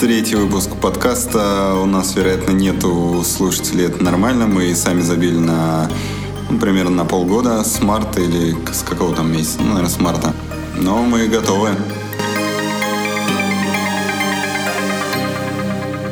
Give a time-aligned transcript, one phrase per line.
[0.00, 1.74] Третий выпуск подкаста.
[1.74, 3.86] У нас, вероятно, нету слушателей.
[3.86, 4.46] Это нормально.
[4.46, 5.90] Мы сами забили на
[6.48, 9.58] ну, примерно на полгода с марта или с какого там месяца.
[9.58, 10.32] Ну, наверное, с марта.
[10.76, 11.70] Но мы готовы.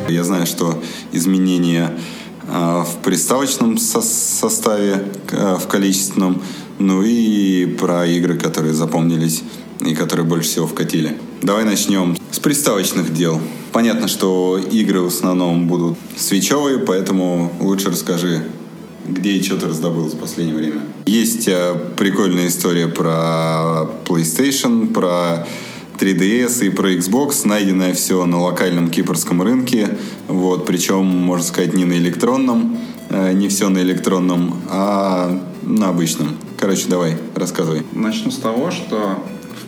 [0.09, 0.83] Я знаю, что
[1.13, 1.97] изменения
[2.45, 6.41] э, в приставочном со составе, э, в количественном,
[6.77, 9.43] ну и про игры, которые запомнились
[9.79, 11.17] и которые больше всего вкатили.
[11.41, 12.16] Давай начнем
[12.47, 13.41] приставочных дел.
[13.73, 18.41] Понятно, что игры в основном будут свечевые, поэтому лучше расскажи,
[19.05, 20.79] где и что ты раздобыл за последнее время.
[21.05, 25.45] Есть э, прикольная история про PlayStation, про
[25.99, 29.97] 3DS и про Xbox, найденное все на локальном кипрском рынке,
[30.29, 32.77] вот, причем, можно сказать, не на электронном,
[33.09, 36.37] э, не все на электронном, а на обычном.
[36.57, 37.83] Короче, давай, рассказывай.
[37.91, 39.21] Начну с того, что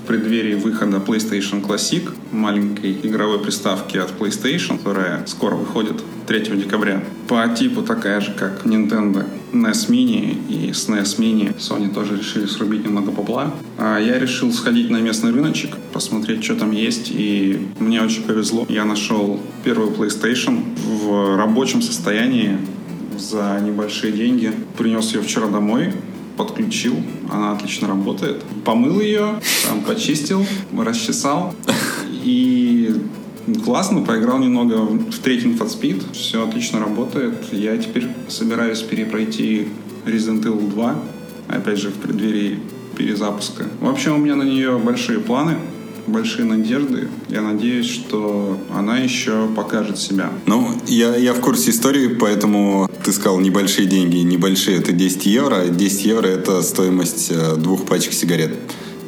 [0.09, 7.03] преддверии выхода PlayStation Classic, маленькой игровой приставки от PlayStation, которая скоро выходит 3 декабря.
[7.27, 11.55] По типу такая же, как Nintendo NES Mini и SNES Mini.
[11.59, 13.53] Sony тоже решили срубить немного бабла.
[13.77, 18.65] А я решил сходить на местный рыночек, посмотреть, что там есть, и мне очень повезло.
[18.67, 22.57] Я нашел первую PlayStation в рабочем состоянии
[23.15, 24.51] за небольшие деньги.
[24.75, 25.93] Принес ее вчера домой,
[26.39, 26.95] подключил,
[27.29, 28.41] она отлично работает.
[28.63, 31.53] Помыл ее, там, почистил, расчесал
[32.23, 32.95] и
[33.65, 37.33] классно, поиграл немного в третий for Speed, все отлично работает.
[37.51, 39.67] Я теперь собираюсь перепройти
[40.05, 40.95] Resident Evil 2,
[41.49, 42.59] опять же в преддверии
[42.95, 43.65] перезапуска.
[43.81, 45.57] В общем, у меня на нее большие планы
[46.09, 47.07] большие надежды.
[47.29, 50.31] Я надеюсь, что она еще покажет себя.
[50.45, 54.17] Ну, я, я в курсе истории, поэтому ты сказал небольшие деньги.
[54.17, 55.65] Небольшие это 10 евро.
[55.65, 58.57] 10 евро это стоимость э, двух пачек сигарет.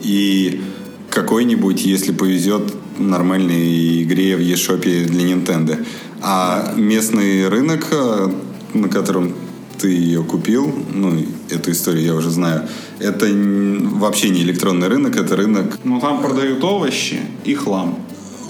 [0.03, 0.61] И
[1.09, 5.85] какой-нибудь, если повезет, нормальной игре в eShop для Nintendo.
[6.21, 8.31] А местный рынок, э,
[8.73, 9.33] на котором
[9.81, 12.67] ты ее купил, ну, эту историю я уже знаю,
[12.99, 15.79] это вообще не электронный рынок, это рынок...
[15.83, 17.97] Ну, там продают овощи и хлам.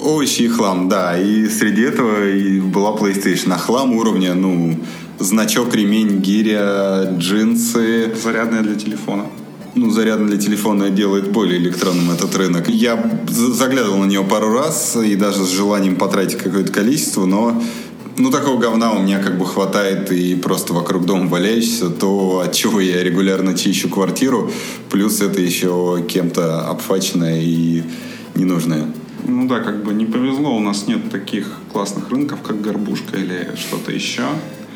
[0.04, 1.18] Овощи и хлам, да.
[1.18, 3.54] И среди этого и была PlayStation.
[3.54, 4.78] А хлам уровня, ну,
[5.20, 8.14] значок, ремень, гиря, джинсы.
[8.22, 9.26] Зарядная для телефона
[9.76, 12.68] ну, зарядно для телефона делает более электронным этот рынок.
[12.68, 17.62] Я заглядывал на него пару раз и даже с желанием потратить какое-то количество, но
[18.18, 22.54] ну, такого говна у меня как бы хватает и просто вокруг дома валяешься, то от
[22.54, 24.52] чего я регулярно чищу квартиру,
[24.90, 27.84] плюс это еще кем-то обфаченное и
[28.36, 28.88] ненужное.
[29.28, 33.56] Ну да, как бы не повезло, у нас нет таких классных рынков, как горбушка или
[33.56, 34.24] что-то еще.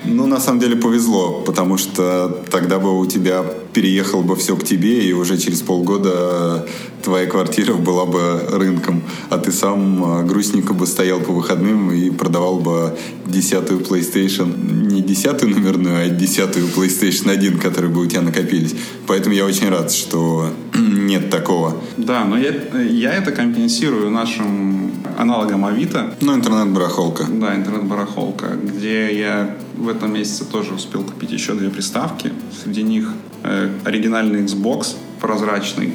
[0.03, 4.63] Ну, на самом деле повезло, потому что тогда бы у тебя переехало бы все к
[4.63, 6.67] тебе, и уже через полгода
[7.03, 12.09] твоя квартира была бы рынком, а ты сам а, грустненько бы стоял по выходным и
[12.09, 18.21] продавал бы десятую PlayStation, не десятую номерную, а десятую PlayStation 1, которые бы у тебя
[18.21, 18.75] накопились.
[19.07, 21.77] Поэтому я очень рад, что нет такого.
[21.97, 24.74] Да, но я, я это компенсирую нашим
[25.17, 26.13] аналогом Авито.
[26.21, 27.25] Ну, интернет-барахолка.
[27.29, 32.31] Да, интернет-барахолка, где я в этом месяце тоже успел купить еще две приставки.
[32.63, 33.11] Среди них
[33.43, 35.93] э, оригинальный Xbox прозрачный,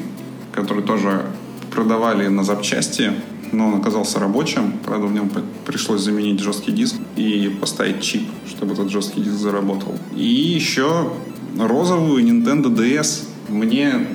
[0.52, 1.26] который тоже
[1.70, 3.12] продавали на запчасти,
[3.52, 4.74] но он оказался рабочим.
[4.84, 5.30] Правда, в нем
[5.66, 9.94] пришлось заменить жесткий диск и поставить чип, чтобы этот жесткий диск заработал.
[10.16, 11.10] И еще
[11.58, 13.24] розовую Nintendo DS.
[13.48, 14.06] Мне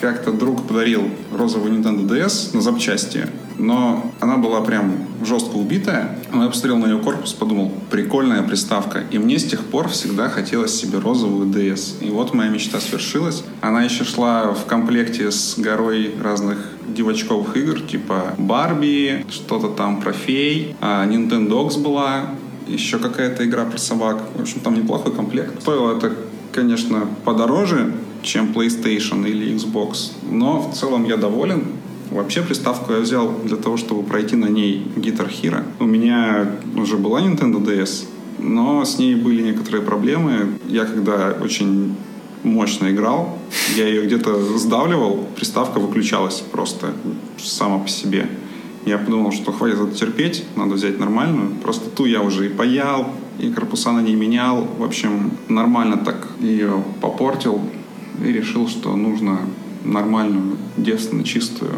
[0.00, 4.92] как-то друг подарил розовую Nintendo DS на запчасти но она была прям
[5.24, 6.18] жестко убитая.
[6.32, 9.02] Но я посмотрел на ее корпус, подумал, прикольная приставка.
[9.10, 12.04] И мне с тех пор всегда хотелось себе розовую DS.
[12.06, 13.42] И вот моя мечта свершилась.
[13.60, 20.12] Она еще шла в комплекте с горой разных девочковых игр, типа Барби, что-то там про
[20.12, 22.30] фей, а Nintendo Dogs была,
[22.66, 24.22] еще какая-то игра про собак.
[24.34, 25.60] В общем, там неплохой комплект.
[25.60, 26.14] Стоило это,
[26.52, 27.92] конечно, подороже,
[28.22, 31.64] чем PlayStation или Xbox, но в целом я доволен.
[32.10, 35.62] Вообще приставку я взял для того, чтобы пройти на ней Guitar Hero.
[35.78, 38.06] У меня уже была Nintendo DS,
[38.38, 40.58] но с ней были некоторые проблемы.
[40.66, 41.94] Я когда очень
[42.44, 43.38] мощно играл,
[43.76, 46.92] я ее где-то сдавливал, приставка выключалась просто
[47.38, 48.28] сама по себе.
[48.86, 51.50] Я подумал, что хватит это терпеть, надо взять нормальную.
[51.62, 54.66] Просто ту я уже и паял, и корпуса на ней менял.
[54.78, 57.60] В общем, нормально так ее попортил
[58.24, 59.40] и решил, что нужно
[59.92, 61.72] нормальную, девственно чистую.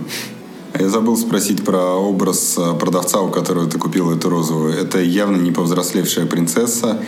[0.78, 4.72] Я забыл спросить про образ э, продавца, у которого ты купил эту розовую.
[4.72, 7.02] Это явно не повзрослевшая принцесса,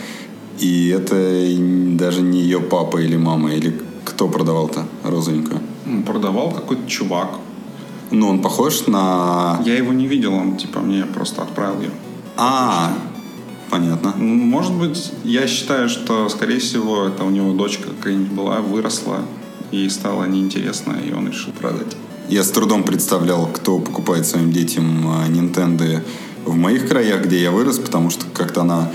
[0.59, 1.15] и это
[1.97, 5.61] даже не ее папа или мама, или кто продавал-то розовенькую?
[6.05, 7.29] Продавал какой-то чувак.
[8.11, 9.61] Ну, он похож на...
[9.65, 11.91] Я его не видел, он типа мне просто отправил ее.
[12.37, 12.93] А,
[13.69, 14.13] понятно.
[14.17, 19.19] Ну, Может быть, я считаю, что, скорее всего, это у него дочка какая-нибудь была, выросла,
[19.73, 21.97] и стало неинтересно, и он решил продать.
[22.29, 26.01] Я с трудом представлял, кто покупает своим детям а, Nintendo
[26.45, 28.91] в моих краях, где я вырос, потому что как-то она,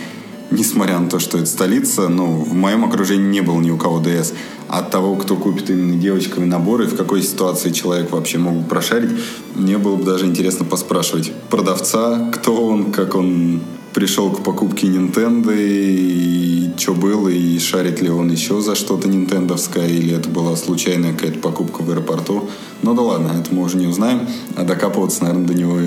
[0.53, 4.01] несмотря на то, что это столица, ну, в моем окружении не было ни у кого
[4.01, 4.35] DS.
[4.69, 9.11] От того, кто купит именно девочками наборы, в какой ситуации человек вообще мог бы прошарить,
[9.57, 13.63] мне было бы даже интересно поспрашивать продавца, кто он, как он
[13.99, 19.89] пришел к покупке Nintendo и что было, и шарит ли он еще за что-то нинтендовское,
[19.89, 22.49] или это была случайная какая-то покупка в аэропорту.
[22.83, 25.81] Ну да ладно, это мы уже не узнаем, а докапываться, наверное, до него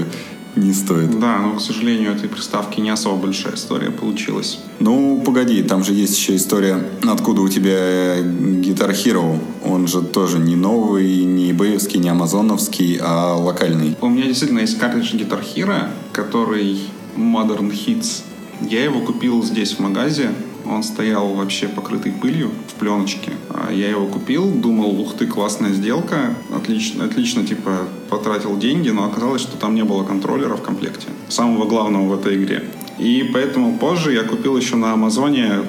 [0.58, 1.18] не стоит.
[1.22, 4.60] Да, но, к сожалению, этой приставки не особо большая история получилась.
[4.80, 9.40] Ну, погоди, там же есть еще история, откуда у тебя Guitar Hero.
[9.64, 13.96] Он же тоже не новый, не бэевский, не амазоновский, а локальный.
[14.02, 16.82] У меня действительно есть картридж Guitar Hero, который
[17.16, 18.24] Modern Hits.
[18.62, 20.32] Я его купил здесь в магазе.
[20.66, 23.32] Он стоял вообще покрытый пылью в пленочке.
[23.50, 29.06] А Я его купил, думал, ух ты, классная сделка, отлично, отлично, типа, потратил деньги, но
[29.06, 32.64] оказалось, что там не было контроллера в комплекте, самого главного в этой игре.
[33.00, 35.62] И поэтому позже я купил еще на Амазоне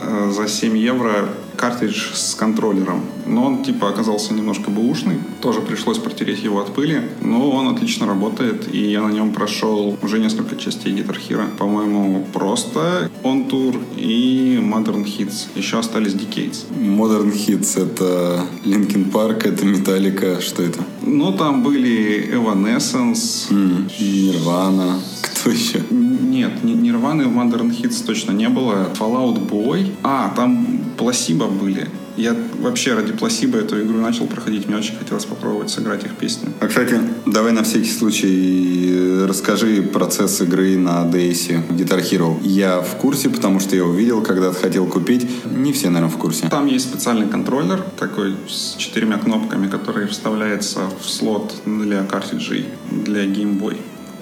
[0.00, 1.28] э, за 7 евро
[1.60, 3.02] картридж с контроллером.
[3.26, 5.18] Но он типа оказался немножко бэушный.
[5.42, 7.02] Тоже пришлось протереть его от пыли.
[7.20, 8.74] Но он отлично работает.
[8.74, 11.44] И я на нем прошел уже несколько частей Guitar Hero.
[11.58, 15.48] По-моему, просто On Tour и Modern Hits.
[15.54, 16.64] Еще остались Decades.
[16.78, 20.80] Modern Hits— это Linkin Park, это Metallica, что это?
[21.02, 23.52] Ну, там были Evanescence.
[24.00, 24.98] Нирвана.
[25.20, 25.82] Кто еще?
[25.90, 28.90] Нет, Нирваны в Modern Hits точно не было.
[28.98, 29.92] Fall Out Boy.
[30.02, 31.88] А, там Пласиба были.
[32.18, 34.68] Я вообще ради Пласиба эту игру начал проходить.
[34.68, 36.50] Мне очень хотелось попробовать сыграть их песню.
[36.60, 42.38] А, кстати, давай на всякий случай э, расскажи процесс игры на DS Guitar Hero.
[42.42, 45.26] Я в курсе, потому что я увидел, когда-то хотел купить.
[45.46, 46.48] Не все, наверное, в курсе.
[46.50, 53.24] Там есть специальный контроллер, такой с четырьмя кнопками, который вставляется в слот для картриджей для
[53.24, 53.78] Game Boy.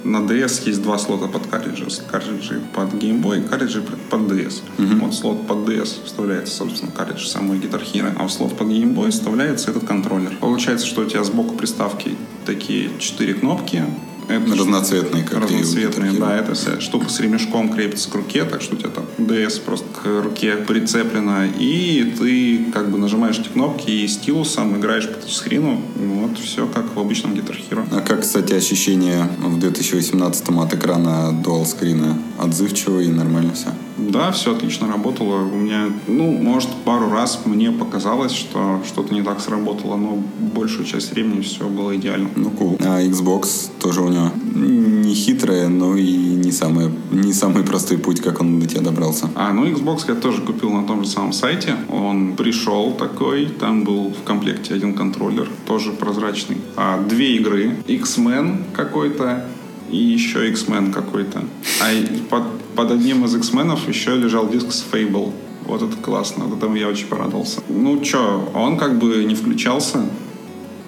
[0.08, 1.86] На DS есть два слота под картриджи.
[2.10, 4.62] Картриджи под Game Boy, картриджи под DS.
[5.00, 8.94] Вот слот под DS вставляется, собственно, картридж самой Guitar Hero, а в слот под Game
[8.94, 10.34] Boy вставляется этот контроллер.
[10.40, 12.16] Получается, что у тебя сбоку приставки
[12.46, 13.84] такие четыре кнопки.
[14.28, 18.74] Это Разноцветные, как Разноцветные, да, эта вся штука с ремешком крепится к руке, так что
[18.74, 23.90] у тебя там DS просто к руке прицеплено, и ты как бы нажимаешь эти кнопки
[23.90, 25.80] и стилусом играешь по тачскрину.
[25.96, 27.86] Вот все как в обычном Guitar Hero.
[27.90, 32.18] А как, кстати, ощущение в 2018 от экрана Dual скрина?
[32.38, 33.68] Отзывчиво и нормально все?
[34.08, 35.42] Да, все отлично работало.
[35.42, 40.22] У меня, ну, может, пару раз мне показалось, что что-то не так сработало, но
[40.54, 42.30] большую часть времени все было идеально.
[42.36, 42.80] Ну, cool.
[42.84, 48.20] А Xbox тоже у него не хитрая, но и не самый, не самый простой путь,
[48.20, 49.30] как он до тебя добрался.
[49.34, 51.76] А, ну Xbox я тоже купил на том же самом сайте.
[51.90, 56.58] Он пришел такой, там был в комплекте один контроллер, тоже прозрачный.
[56.76, 59.44] А, две игры, X-Men какой-то
[59.90, 61.42] и еще X-Men какой-то.
[61.80, 61.86] А
[62.30, 62.42] под,
[62.76, 65.32] под одним из X-менов еще лежал диск с Fable.
[65.66, 67.60] Вот это классно, вот этому я очень порадовался.
[67.68, 70.06] Ну чё, он как бы не включался.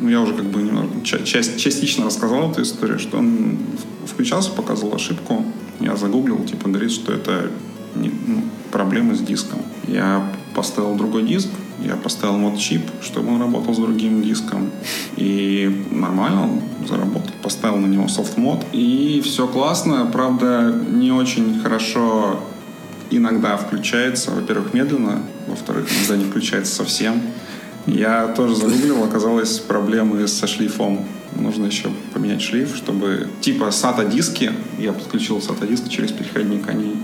[0.01, 3.59] Ну, я уже как бы немного, ча- часть, частично рассказал эту историю, что он
[4.07, 5.45] включался, показывал ошибку.
[5.79, 7.51] Я загуглил, типа, говорит, что это
[7.95, 9.61] не- ну, проблемы с диском.
[9.87, 11.49] Я поставил другой диск,
[11.83, 14.71] я поставил мод-чип, чтобы он работал с другим диском.
[15.17, 17.31] И нормально он заработал.
[17.43, 18.65] Поставил на него софт-мод.
[18.73, 20.09] И все классно.
[20.13, 22.41] Правда, не очень хорошо
[23.11, 24.31] иногда включается.
[24.31, 25.23] Во-первых, медленно.
[25.47, 27.21] Во-вторых, иногда не включается совсем.
[27.87, 31.07] Я тоже загуглил, оказалось проблемы со шлифом.
[31.35, 33.29] Нужно еще поменять шлиф, чтобы...
[33.41, 36.97] Типа SATA диски, я подключил SATA диск через переходник, они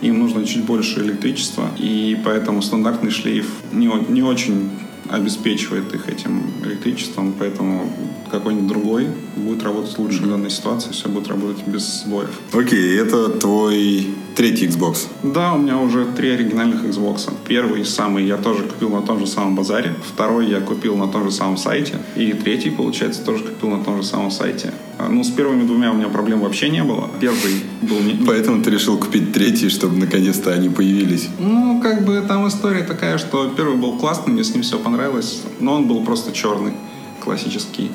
[0.00, 4.70] им нужно чуть больше электричества, и поэтому стандартный шлейф не, не очень
[5.08, 7.92] обеспечивает их этим электричеством, поэтому
[8.30, 12.30] какой-нибудь другой будет работать лучше в данной ситуации, все будет работать без сбоев.
[12.52, 15.06] Окей, это твой третий Xbox.
[15.22, 17.32] Да, у меня уже три оригинальных Xbox.
[17.46, 19.94] Первый, самый, я тоже купил на том же самом базаре.
[20.06, 21.98] Второй я купил на том же самом сайте.
[22.16, 24.72] И третий, получается, тоже купил на том же самом сайте.
[24.98, 27.10] А, Ну, с первыми двумя у меня проблем вообще не было.
[27.20, 31.28] Первый был не, Поэтому ты решил купить третий, чтобы наконец-то они появились.
[31.38, 35.42] Ну, как бы там история такая, что первый был классный, мне с ним все понравилось,
[35.60, 36.72] но он был просто черный,
[37.20, 37.90] классический.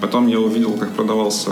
[0.00, 1.50] Потом я увидел, как продавался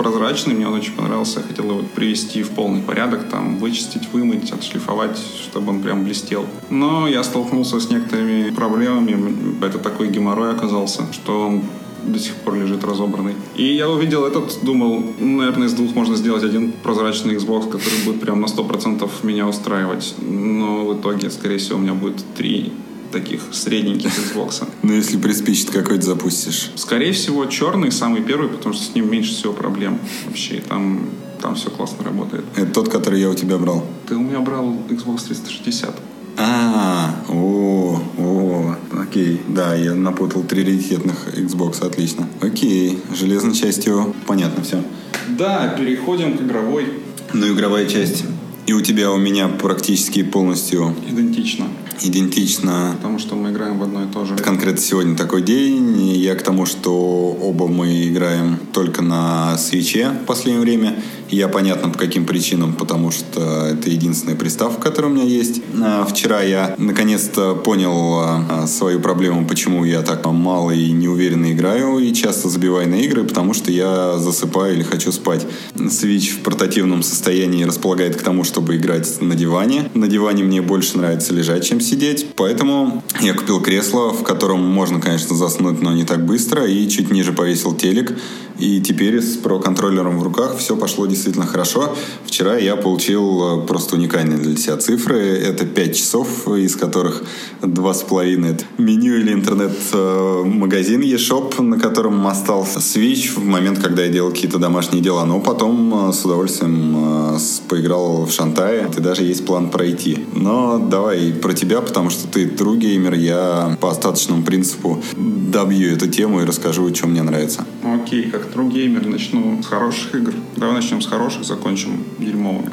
[0.00, 4.50] прозрачный, мне он очень понравился, я хотел его привести в полный порядок, там, вычистить, вымыть,
[4.50, 6.46] отшлифовать, чтобы он прям блестел.
[6.70, 11.62] Но я столкнулся с некоторыми проблемами, это такой геморрой оказался, что он
[12.02, 13.34] до сих пор лежит разобранный.
[13.56, 18.22] И я увидел этот, думал, наверное, из двух можно сделать один прозрачный Xbox, который будет
[18.22, 20.14] прям на 100% меня устраивать.
[20.18, 22.72] Но в итоге, скорее всего, у меня будет три
[23.10, 24.66] таких средненьких Xbox.
[24.82, 26.70] Ну, если приспичит какой-то запустишь.
[26.76, 30.62] Скорее всего, черный самый первый, потому что с ним меньше всего проблем вообще.
[30.68, 32.44] Там, там все классно работает.
[32.56, 33.84] Это тот, который я у тебя брал?
[34.08, 35.94] Ты у меня брал Xbox 360.
[36.36, 42.28] А, о, о, окей, да, я напутал три раритетных Xbox, отлично.
[42.40, 44.82] Окей, железной частью понятно все.
[45.28, 46.86] Да, переходим к игровой.
[47.32, 48.24] Ну, игровая часть.
[48.70, 51.66] И у тебя, у меня практически полностью Идентично.
[52.00, 52.92] идентично.
[52.98, 54.36] Потому что мы играем в одно и то же.
[54.36, 56.00] Конкретно сегодня такой день.
[56.12, 61.02] Я к тому, что оба мы играем только на свече в последнее время.
[61.30, 65.62] Я понятно по каким причинам, потому что это единственная приставка, которая у меня есть.
[65.80, 71.98] А, Вчера я наконец-то понял а, свою проблему, почему я так мало и неуверенно играю
[71.98, 75.46] и часто забиваю на игры, потому что я засыпаю или хочу спать.
[75.74, 79.90] Switch в портативном состоянии располагает к тому, чтобы играть на диване.
[79.94, 82.26] На диване мне больше нравится лежать, чем сидеть.
[82.36, 86.66] Поэтому я купил кресло, в котором можно, конечно, заснуть, но не так быстро.
[86.66, 88.16] И чуть ниже повесил телек.
[88.60, 91.94] И теперь с про-контроллером в руках все пошло действительно хорошо.
[92.26, 95.18] Вчера я получил э, просто уникальные для себя цифры.
[95.18, 97.22] Это 5 часов, из которых
[97.62, 104.30] 2,5 это меню или интернет-магазин eShop, на котором остался Switch в момент, когда я делал
[104.30, 105.24] какие-то домашние дела.
[105.24, 107.38] Но потом э, с удовольствием э,
[107.68, 108.90] поиграл в Шантае.
[108.96, 110.26] И даже есть план пройти.
[110.34, 113.14] Но давай про тебя, потому что ты true геймер.
[113.14, 117.64] Я по остаточному принципу добью эту тему и расскажу, что мне нравится.
[117.82, 120.34] Окей, как true геймер начну с хороших игр.
[120.56, 122.70] Давай начнем с хороших, закончим дерьмовыми.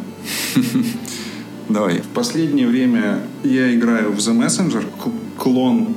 [1.70, 2.02] Давай.
[2.02, 4.86] В последнее время я играю в The Messenger,
[5.38, 5.96] клон,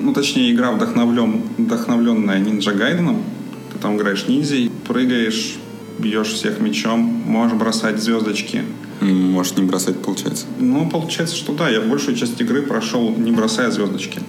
[0.00, 3.22] ну точнее игра вдохновлен, вдохновленная Ninja Гайденом.
[3.72, 5.58] Ты там играешь ниндзей, прыгаешь,
[5.98, 8.62] бьешь всех мечом, можешь бросать звездочки.
[9.00, 10.44] Можешь не бросать, получается.
[10.58, 14.20] Ну, получается, что да, я большую часть игры прошел, не бросая звездочки.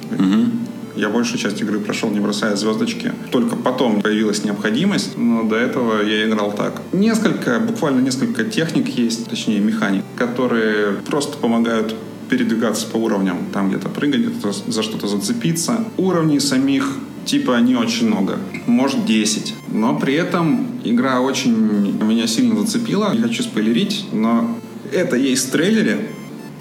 [0.96, 3.14] Я большую часть игры прошел, не бросая звездочки.
[3.32, 6.82] Только потом появилась необходимость, но до этого я играл так.
[6.92, 11.96] Несколько, буквально несколько техник есть, точнее механик, которые просто помогают
[12.30, 15.86] передвигаться по уровням, там где-то прыгать, где-то за что-то зацепиться.
[15.98, 19.54] Уровней самих типа не очень много, может 10.
[19.74, 23.14] Но при этом игра очень меня сильно зацепила.
[23.14, 24.58] Не хочу спойлерить, но
[24.92, 26.08] это есть в трейлере,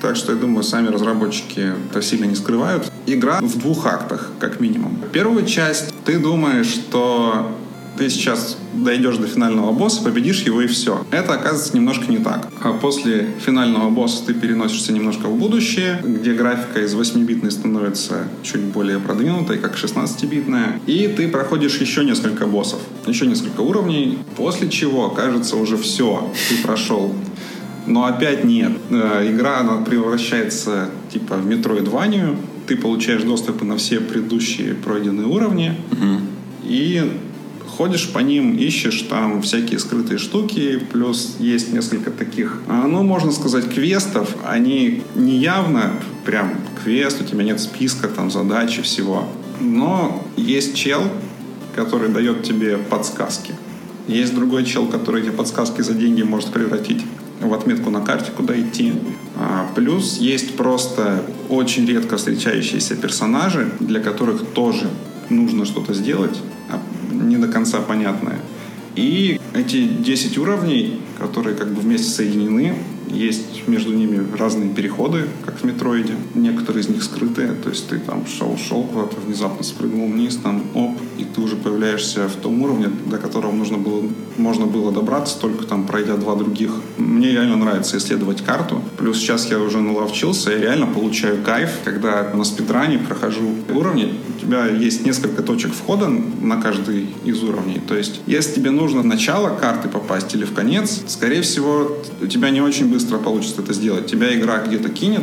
[0.01, 2.91] так что я думаю, сами разработчики это сильно не скрывают.
[3.07, 4.99] Игра в двух актах, как минимум.
[5.13, 7.51] Первую часть ты думаешь, что
[8.01, 11.05] ты сейчас дойдешь до финального босса, победишь его и все.
[11.11, 12.49] Это оказывается немножко не так.
[12.63, 18.63] А после финального босса ты переносишься немножко в будущее, где графика из 8-битной становится чуть
[18.63, 20.81] более продвинутой, как 16-битная.
[20.87, 26.57] И ты проходишь еще несколько боссов, еще несколько уровней, после чего, кажется, уже все, ты
[26.63, 27.15] прошел
[27.87, 28.73] но опять нет.
[28.91, 32.37] Э, Игра она превращается типа в метроидванию.
[32.67, 35.75] Ты получаешь доступы на все предыдущие пройденные уровни.
[36.63, 37.11] И
[37.67, 43.33] ходишь по ним, ищешь там всякие скрытые штуки, плюс есть несколько таких, а, ну, можно
[43.33, 44.37] сказать, квестов.
[44.47, 45.95] Они не явно
[46.27, 46.53] прям
[46.85, 49.27] квест, у тебя нет списка там задач и всего.
[49.61, 51.03] Но есть чел,
[51.75, 53.55] который дает тебе подсказки.
[54.07, 57.03] Есть другой чел, который эти подсказки за деньги может превратить
[57.41, 58.93] в отметку на карте, куда идти.
[59.37, 64.91] А, плюс есть просто очень редко встречающиеся персонажи, для которых тоже
[65.31, 66.81] нужно что-то сделать, а
[67.13, 68.41] не до конца понятное.
[68.97, 72.75] И эти 10 уровней, которые как бы вместе соединены,
[73.11, 76.15] есть между ними разные переходы, как в метроиде.
[76.35, 80.97] Некоторые из них скрытые, то есть ты там шел-шел куда-то, внезапно спрыгнул вниз, там оп,
[81.19, 84.05] и ты уже появляешься в том уровне, до которого нужно было,
[84.37, 86.73] можно было добраться, только там пройдя два других.
[86.97, 88.83] Мне реально нравится исследовать карту.
[88.97, 94.15] Плюс сейчас я уже наловчился, я реально получаю кайф, когда на спидране прохожу уровни.
[94.51, 97.81] Тебя есть несколько точек входа на каждый из уровней.
[97.87, 102.27] То есть, если тебе нужно в начало карты попасть или в конец, скорее всего, у
[102.27, 104.09] тебя не очень быстро получится это сделать.
[104.09, 105.23] Тебя игра где-то кинет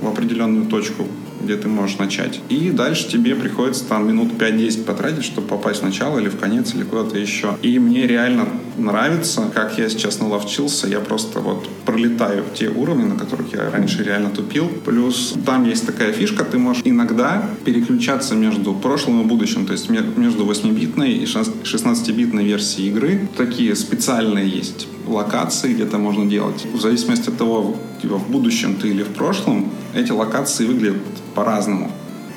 [0.00, 1.08] в определенную точку,
[1.50, 2.40] где ты можешь начать.
[2.48, 6.74] И дальше тебе приходится там минут 5-10 потратить, чтобы попасть в начало или в конец,
[6.74, 7.56] или куда-то еще.
[7.60, 8.46] И мне реально
[8.78, 10.86] нравится, как я сейчас наловчился.
[10.86, 14.68] Я просто вот пролетаю те уровни, на которых я раньше реально тупил.
[14.84, 19.66] Плюс там есть такая фишка, ты можешь иногда переключаться между прошлым и будущим.
[19.66, 23.28] То есть ме- между 8-битной и 16-битной версией игры.
[23.36, 26.64] Такие специальные есть локации, где это можно делать.
[26.72, 31.02] В зависимости от того, типа, в будущем ты или в прошлом, эти локации выглядят
[31.34, 31.90] по-разному.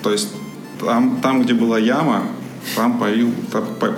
[0.04, 0.30] То есть
[0.80, 2.24] там, там, где была яма,
[2.76, 3.32] там появил,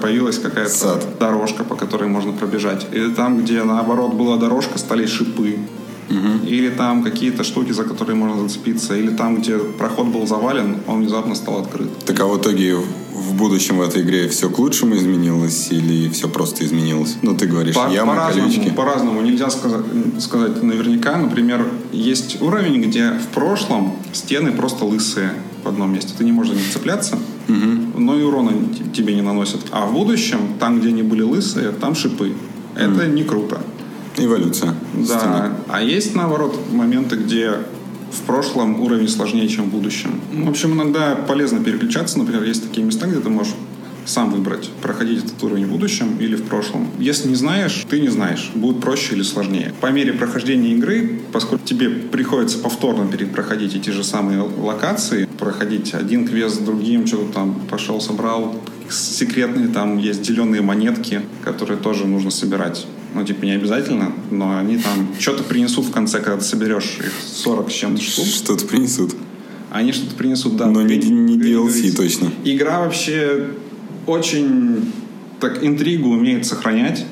[0.01, 1.17] появилась какая-то Сад.
[1.19, 2.87] дорожка, по которой можно пробежать.
[2.91, 5.59] Или там, где наоборот была дорожка, стали шипы.
[6.09, 6.47] Угу.
[6.47, 8.95] Или там какие-то штуки, за которые можно зацепиться.
[8.95, 11.89] Или там, где проход был завален, он внезапно стал открыт.
[12.05, 16.29] Так а в итоге в будущем в этой игре все к лучшему изменилось или все
[16.29, 17.17] просто изменилось?
[17.21, 18.71] Ну, ты говоришь, по, ямы, по-разному, колючки.
[18.71, 19.21] По-разному.
[19.21, 19.85] Нельзя сказать,
[20.19, 21.17] сказать наверняка.
[21.17, 25.33] Например, есть уровень, где в прошлом стены просто лысые
[25.63, 26.13] в одном месте.
[26.17, 27.99] Ты не можешь за них цепляться, угу.
[27.99, 28.51] но и урона
[28.93, 29.61] тебе не наносят.
[29.71, 32.33] А в будущем, там, где они были лысые, там шипы.
[32.75, 33.11] Это угу.
[33.11, 33.61] не круто.
[34.17, 34.75] Эволюция.
[34.93, 35.19] Да.
[35.19, 35.51] Стены.
[35.67, 37.51] А есть, наоборот, моменты, где
[38.11, 40.21] в прошлом уровень сложнее, чем в будущем.
[40.31, 42.17] В общем, иногда полезно переключаться.
[42.17, 43.53] Например, есть такие места, где ты можешь
[44.05, 46.87] сам выбрать, проходить этот уровень в будущем или в прошлом.
[46.99, 49.73] Если не знаешь, ты не знаешь, будет проще или сложнее.
[49.81, 56.27] По мере прохождения игры, поскольку тебе приходится повторно проходить эти же самые локации, проходить один
[56.27, 58.55] квест с другим, что-то там пошел, собрал,
[58.89, 62.85] секретные там есть зеленые монетки, которые тоже нужно собирать.
[63.15, 67.13] Ну, типа, не обязательно, но они там что-то принесут в конце, когда ты соберешь их
[67.21, 68.25] 40 с чем-то штук.
[68.25, 69.15] Что-то принесут.
[69.71, 70.67] Они что-то принесут, да.
[70.67, 72.29] Но не, не DLC точно.
[72.43, 73.51] Игра вообще
[74.05, 74.91] очень
[75.39, 77.05] так интригу умеет сохранять.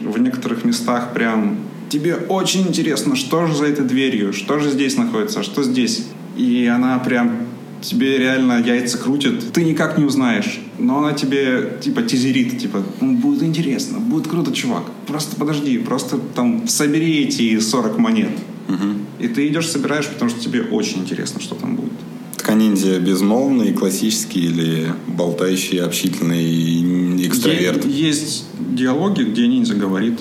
[0.00, 4.98] В некоторых местах прям тебе очень интересно, что же за этой дверью, что же здесь
[4.98, 6.04] находится, что здесь.
[6.36, 7.46] И она прям
[7.80, 10.60] тебе реально яйца крутит, ты никак не узнаешь.
[10.80, 14.84] Но она тебе, типа, тизерит, типа, ну, будет интересно, будет круто, чувак.
[15.06, 18.32] Просто подожди, просто там собери эти 40 монет.
[18.68, 19.24] Угу.
[19.24, 21.92] И ты идешь, собираешь, потому что тебе очень интересно, что там будет.
[22.36, 27.84] Тканиндзя безмолвный, классический или болтающий, общительный экстраверт?
[27.84, 28.44] Есть, есть
[28.74, 30.20] диалоги, где ниндзя говорит.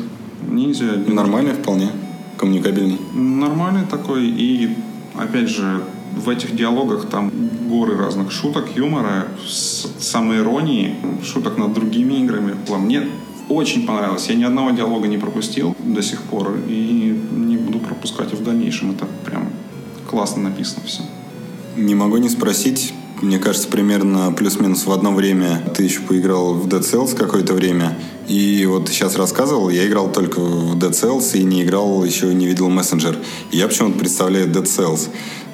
[0.49, 0.97] Ниндзя...
[1.07, 1.89] Нормальный вполне,
[2.37, 2.97] коммуникабельный.
[3.13, 4.69] Нормальный такой, и
[5.15, 5.81] опять же,
[6.19, 7.31] в этих диалогах там
[7.69, 12.55] горы разных шуток, юмора, самоиронии, шуток над другими играми.
[12.77, 13.07] Мне
[13.47, 14.27] очень понравилось.
[14.29, 18.43] Я ни одного диалога не пропустил до сих пор и не буду пропускать и в
[18.43, 18.91] дальнейшем.
[18.91, 19.49] Это прям
[20.09, 21.01] классно написано все.
[21.75, 26.67] Не могу не спросить, мне кажется, примерно плюс-минус в одно время ты еще поиграл в
[26.67, 27.97] Dead Cells какое-то время.
[28.29, 32.45] И вот сейчас рассказывал, я играл только в Dead Cells и не играл, еще не
[32.45, 32.69] видел.
[32.69, 35.09] И я почему-то представляю Dead Cells.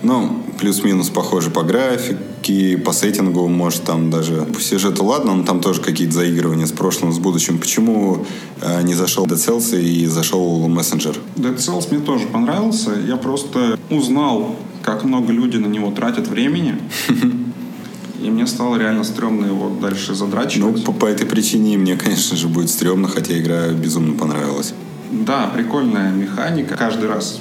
[0.06, 5.62] Ну, плюс-минус похоже по графике, по сеттингу, может, там даже по сюжету ладно, но там
[5.62, 7.58] тоже какие-то заигрывания с прошлым, с будущим.
[7.58, 8.24] Почему
[8.62, 11.18] э, не зашел Dead Cells и зашел Messenger?
[11.38, 12.92] Dead Cells мне тоже понравился.
[13.08, 16.78] Я просто узнал, как много люди на него тратят времени.
[18.22, 20.78] И мне стало реально стрёмно его дальше задрачивать.
[20.78, 24.76] Ну, по, по этой причине мне, конечно же, будет стрёмно, хотя игра безумно понравилась.
[25.12, 26.76] Да, прикольная механика.
[26.78, 27.40] Каждый раз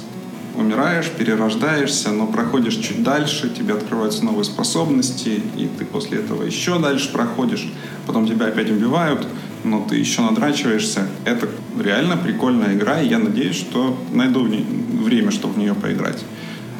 [0.57, 6.79] умираешь, перерождаешься, но проходишь чуть дальше, тебе открываются новые способности, и ты после этого еще
[6.79, 7.67] дальше проходишь,
[8.05, 9.27] потом тебя опять убивают,
[9.63, 11.07] но ты еще надрачиваешься.
[11.25, 11.47] Это
[11.79, 16.23] реально прикольная игра, и я надеюсь, что найду время, чтобы в нее поиграть.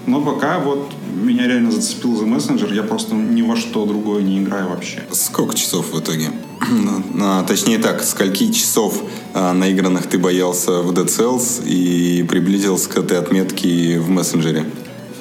[0.05, 4.39] Но пока вот меня реально зацепил за мессенджер, я просто ни во что другое не
[4.39, 5.03] играю вообще.
[5.11, 6.31] Сколько часов в итоге?
[7.21, 9.01] а, точнее так, скольки часов
[9.33, 14.65] а, наигранных ты боялся в Dead Cells и приблизился к этой отметке в мессенджере?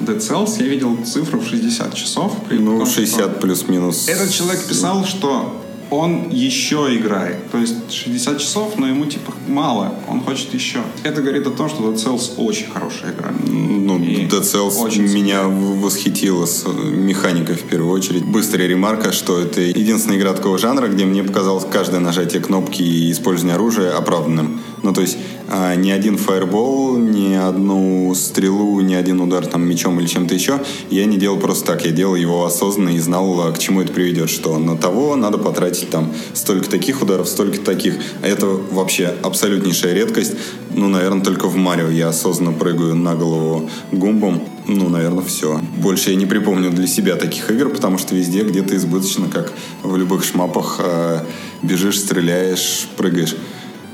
[0.01, 2.33] Dead Cells я видел цифру в 60 часов.
[2.51, 4.07] Ну, 60 плюс-минус.
[4.07, 7.51] Этот человек писал, что он еще играет.
[7.51, 10.79] То есть 60 часов, но ему типа мало, он хочет еще.
[11.03, 13.31] Это говорит о том, что Dead Cells очень хорошая игра.
[13.47, 18.25] Ну, И Dead Cells очень меня восхитила с механикой в первую очередь.
[18.25, 23.11] Быстрая ремарка, что это единственная игра такого жанра, где мне показалось каждое нажатие кнопки и
[23.11, 24.61] использование оружия оправданным.
[24.85, 25.17] Ну, то есть
[25.47, 30.61] а, ни один фаербол, ни одну стрелу, ни один удар там мечом или чем-то еще
[30.91, 31.85] я не делал просто так.
[31.85, 34.29] Я делал его осознанно и знал, к чему это приведет.
[34.29, 37.95] Что на того надо потратить там столько таких ударов, столько таких.
[38.21, 40.35] А это вообще абсолютнейшая редкость.
[40.71, 44.43] Ну, наверное, только в Марио я осознанно прыгаю на голову гумбом.
[44.67, 45.59] Ну, наверное, все.
[45.77, 49.97] Больше я не припомню для себя таких игр, потому что везде где-то избыточно, как в
[49.97, 51.21] любых шмапах, э,
[51.63, 53.35] бежишь, стреляешь, прыгаешь.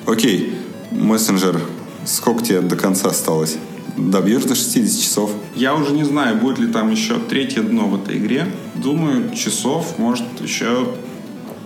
[0.05, 0.60] Окей,
[1.01, 1.59] мессенджер,
[2.05, 3.57] сколько тебе до конца осталось?
[3.97, 5.31] Добьешь до 60 часов?
[5.55, 8.47] Я уже не знаю, будет ли там еще третье дно в этой игре.
[8.75, 10.87] Думаю, часов, может, еще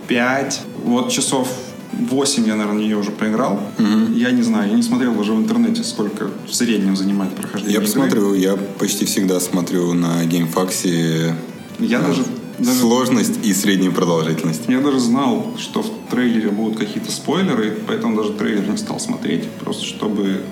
[0.08, 0.60] 5.
[0.84, 1.48] Вот часов
[1.92, 3.60] 8 я, наверное, ее уже поиграл.
[3.78, 4.14] Угу.
[4.14, 7.80] Я не знаю, я не смотрел даже в интернете, сколько в среднем занимает прохождение Я
[7.80, 11.36] посмотрю, я почти всегда смотрю на GameFAQs'е.
[11.78, 12.24] Я даже
[12.58, 12.80] даже...
[12.80, 14.62] Сложность и среднюю продолжительность.
[14.68, 19.48] Я даже знал, что в трейлере будут какие-то спойлеры, поэтому даже трейлер не стал смотреть,
[19.52, 20.42] просто чтобы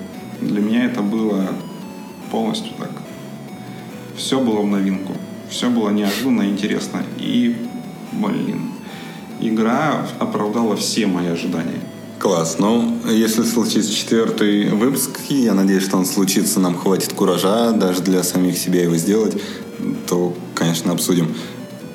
[0.41, 1.49] для меня это было
[2.31, 2.91] полностью так.
[4.17, 5.13] Все было в новинку.
[5.49, 7.03] Все было неожиданно, интересно.
[7.17, 7.55] И,
[8.11, 8.71] блин,
[9.39, 11.79] игра оправдала все мои ожидания.
[12.19, 12.57] Класс.
[12.59, 18.23] Ну, если случится четвертый выпуск, я надеюсь, что он случится, нам хватит куража даже для
[18.23, 19.39] самих себя его сделать,
[20.07, 21.35] то, конечно, обсудим.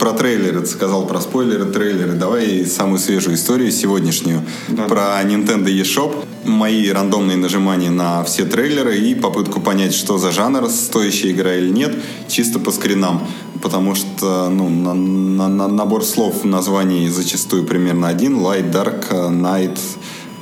[0.01, 2.13] Про трейлеры, ты сказал про спойлеры, трейлеры.
[2.13, 4.85] Давай самую свежую историю, сегодняшнюю, Да.
[4.85, 6.25] про Nintendo eShop.
[6.47, 11.69] Мои рандомные нажимания на все трейлеры и попытку понять, что за жанр, стоящая игра или
[11.69, 11.95] нет,
[12.29, 13.21] чисто по скринам.
[13.63, 18.39] Потому что ну, на- на- на- набор слов в названии зачастую примерно один.
[18.39, 19.79] Light, Dark, Night,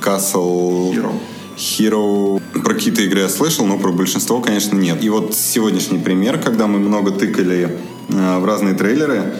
[0.00, 0.94] Castle...
[0.94, 1.10] Hero.
[1.56, 2.40] Hero.
[2.62, 5.02] Про какие-то игры я слышал, но про большинство, конечно, нет.
[5.02, 7.76] И вот сегодняшний пример, когда мы много тыкали
[8.08, 9.34] в разные трейлеры,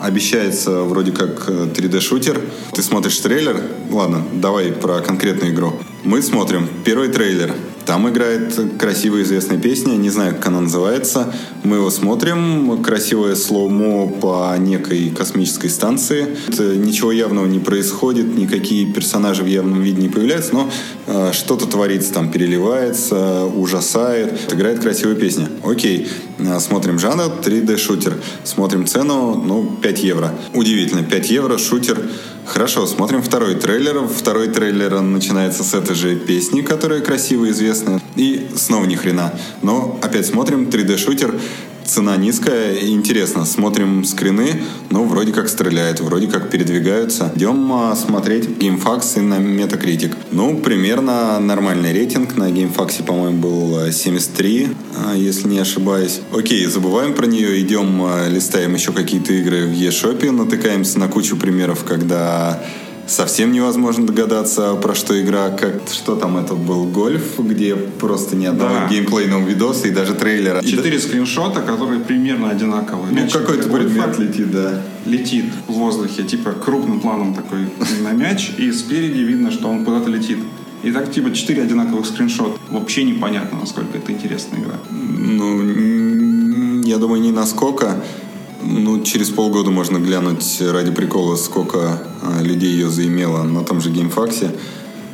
[0.00, 2.40] обещается вроде как э, 3D-шутер.
[2.72, 5.74] Ты смотришь трейлер, ладно, давай про конкретную игру.
[6.04, 7.54] Мы смотрим первый трейлер.
[7.84, 11.32] Там играет красивая известная песня, не знаю, как она называется.
[11.64, 16.36] Мы его смотрим, красивое слоумо по некой космической станции.
[16.76, 20.70] Ничего явного не происходит, никакие персонажи в явном виде не появляются, но
[21.06, 24.52] э, что-то творится там, переливается, ужасает.
[24.52, 25.48] Играет красивая песня.
[25.64, 26.27] Окей, Э,
[26.60, 28.14] смотрим жанр 3D-шутер.
[28.44, 30.34] Смотрим цену, ну, 5 евро.
[30.54, 32.00] Удивительно, 5 евро, шутер.
[32.46, 34.06] Хорошо, смотрим второй трейлер.
[34.08, 38.00] Второй трейлер начинается с этой же песни, которая красивая, известная.
[38.16, 39.32] И снова ни хрена.
[39.62, 41.38] Но опять смотрим 3D-шутер.
[41.88, 43.46] Цена низкая интересно.
[43.46, 47.32] Смотрим скрины, ну, вроде как стреляют, вроде как передвигаются.
[47.34, 50.14] Идем а, смотреть GameFAQs и на Metacritic.
[50.30, 52.36] Ну, примерно нормальный рейтинг.
[52.36, 56.20] На GameFAQs, по-моему, был а, 73, а, если не ошибаюсь.
[56.30, 61.38] Окей, забываем про нее, идем, а, листаем еще какие-то игры в eShop, натыкаемся на кучу
[61.38, 62.62] примеров, когда
[63.08, 68.44] совсем невозможно догадаться, про что игра, как что там это был гольф, где просто ни
[68.46, 68.88] одного Да.
[68.88, 70.62] геймплейного видоса и даже трейлера.
[70.62, 73.12] Четыре скриншота, которые примерно одинаковые.
[73.12, 74.82] ну, какой-то предмет летит, да.
[75.06, 77.60] летит в воздухе, типа крупным планом такой
[78.02, 80.38] на мяч, и спереди видно, что он куда-то летит.
[80.84, 82.58] И так типа четыре одинаковых скриншота.
[82.70, 84.74] Вообще непонятно, насколько это интересная игра.
[84.90, 87.96] Ну, я думаю, не насколько.
[88.60, 93.90] Ну, через полгода можно глянуть ради прикола, сколько а, людей ее заимело на том же
[93.90, 94.50] GameFAQs'е.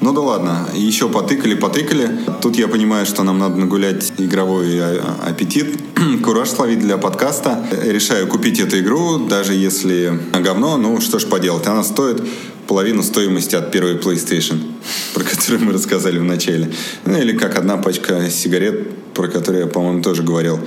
[0.01, 2.11] Ну да ладно, еще потыкали, потыкали.
[2.43, 5.79] Тут я понимаю, что нам надо нагулять игровой а, аппетит,
[6.25, 7.67] кураж словить для подкаста.
[7.83, 12.23] Решаю купить эту игру, даже если говно, ну что ж поделать, она стоит
[12.67, 14.59] половину стоимости от первой PlayStation,
[15.15, 16.73] про которую мы рассказали в начале.
[17.05, 20.61] Ну или как одна пачка сигарет, про которую я, по-моему, тоже говорил.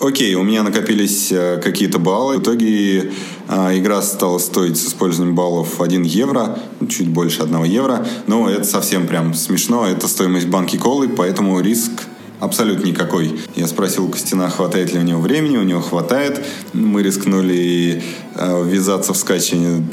[0.00, 2.38] Окей, у меня накопились э, какие-то баллы.
[2.38, 3.10] В итоге
[3.48, 6.56] э, игра стала стоить с использованием баллов 1 евро,
[6.88, 8.06] чуть больше 1 евро.
[8.28, 9.88] Но это совсем прям смешно.
[9.88, 11.90] Это стоимость банки колы, поэтому риск
[12.38, 13.40] абсолютно никакой.
[13.56, 15.56] Я спросил у Костина, хватает ли у него времени.
[15.56, 16.44] У него хватает.
[16.72, 18.00] Мы рискнули
[18.36, 19.84] э, ввязаться в скачивание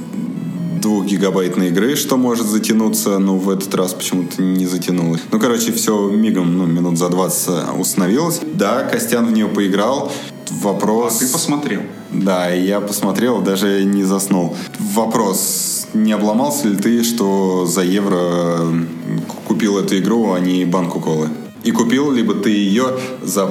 [0.85, 5.21] двухгигабайтной игры, что может затянуться, но в этот раз почему-то не затянулось.
[5.31, 8.41] Ну, короче, все мигом, ну, минут за 20 установилось.
[8.53, 10.11] Да, Костян в нее поиграл.
[10.61, 11.15] Вопрос...
[11.15, 11.81] А ты посмотрел.
[12.11, 14.55] Да, я посмотрел, даже не заснул.
[14.93, 18.17] Вопрос, не обломался ли ты, что за евро
[18.59, 18.87] м,
[19.47, 21.29] купил эту игру, а не банку колы?
[21.63, 23.49] И купил либо ты ее за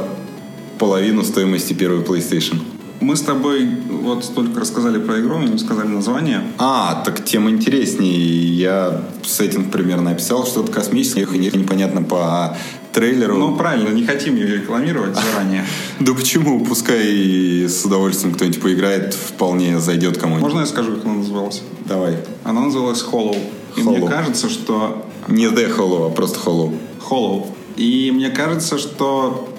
[0.79, 2.61] половину стоимости первой PlayStation?
[3.05, 6.41] Мы с тобой вот столько рассказали про игру, но не сказали название.
[6.57, 8.17] А, так тем интереснее.
[8.57, 12.57] Я сеттинг примерно описал, что-то космическое, и непонятно по
[12.95, 13.37] трейлеру.
[13.37, 15.67] Ну, правильно, не хотим ее рекламировать заранее.
[16.01, 16.65] да почему?
[16.65, 20.43] Пускай с удовольствием кто-нибудь поиграет, вполне зайдет кому-нибудь.
[20.43, 21.63] Можно я скажу, как она называлась?
[21.85, 22.17] Давай.
[22.43, 23.37] Она называлась Hollow.
[23.77, 26.75] И мне кажется, что Не The Hollow, а просто Hollow.
[27.11, 27.49] Hollow.
[27.77, 29.51] И мне кажется, что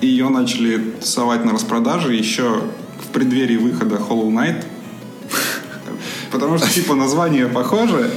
[0.00, 2.62] ее начали совать на распродаже еще
[3.12, 4.64] преддверии выхода Hollow Knight.
[6.30, 8.10] Потому что, типа, название похоже,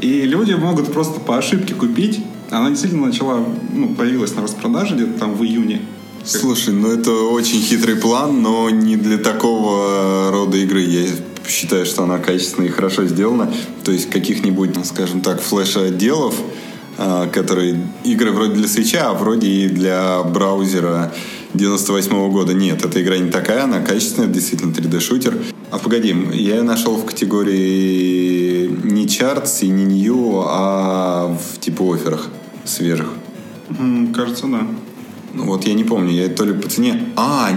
[0.00, 2.22] и люди могут просто по ошибке купить.
[2.50, 5.80] Она действительно начала, ну, появилась на распродаже где-то там в июне.
[6.26, 10.80] Слушай, ну это очень хитрый план, но не для такого рода игры.
[10.80, 11.08] Я
[11.48, 13.52] считаю, что она качественно и хорошо сделана.
[13.84, 16.34] То есть каких-нибудь, скажем так, флеш-отделов,
[16.98, 21.12] а, которые игры вроде для свеча, а вроде и для браузера
[21.54, 22.54] 98 года.
[22.54, 25.42] Нет, эта игра не такая, она качественная, действительно 3D-шутер.
[25.70, 31.94] А погоди, я ее нашел в категории не чартс и не нью, а в типа
[31.94, 32.28] офферах
[32.64, 33.08] свежих.
[33.78, 34.66] М, Кажется, да.
[35.34, 37.08] Ну вот я не помню, я то ли по цене...
[37.16, 37.50] А,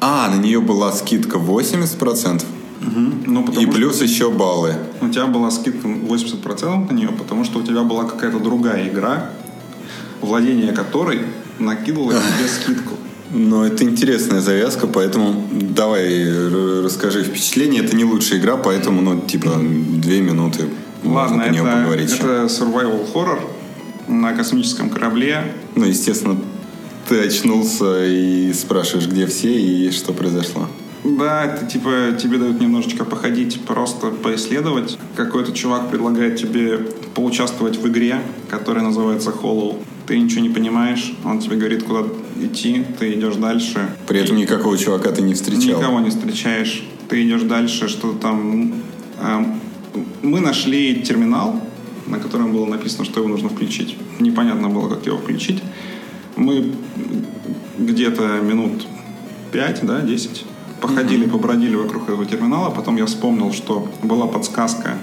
[0.00, 2.42] а, на нее была скидка 80%.
[3.26, 4.74] Ну, потому И что плюс еще баллы.
[5.00, 9.30] у тебя была скидка 80% на нее, потому что у тебя была какая-то другая игра,
[10.20, 11.20] владение которой
[11.60, 12.94] накидывала тебе скидку.
[13.32, 16.28] Ну, это интересная завязка, поэтому давай
[16.84, 17.82] расскажи впечатление.
[17.82, 20.66] Это не лучшая игра, поэтому, ну, типа, две минуты
[21.02, 22.12] Ладно, можно это, поговорить.
[22.12, 23.40] Это survival horror
[24.06, 25.52] на космическом корабле.
[25.74, 26.38] Ну, естественно,
[27.08, 30.68] ты очнулся и спрашиваешь, где все и что произошло.
[31.04, 34.98] Да, это типа тебе дают немножечко походить, просто поисследовать.
[35.16, 36.78] Какой-то чувак предлагает тебе
[37.14, 39.82] поучаствовать в игре, которая называется Hollow.
[40.06, 42.04] Ты ничего не понимаешь, он тебе говорит, куда
[42.42, 43.88] идти, ты идешь дальше.
[44.06, 45.80] При этом никакого чувака ты не встречал.
[45.80, 46.84] Никого не встречаешь.
[47.08, 48.74] Ты идешь дальше, что-то там...
[49.20, 49.44] Э,
[50.22, 51.60] мы нашли терминал,
[52.06, 53.96] на котором было написано, что его нужно включить.
[54.18, 55.62] Непонятно было, как его включить.
[56.36, 56.72] Мы
[57.78, 58.86] где-то минут
[59.52, 60.46] 5, да, 10
[60.82, 64.98] походили, побродили вокруг этого терминала, потом я вспомнил, что была подсказка,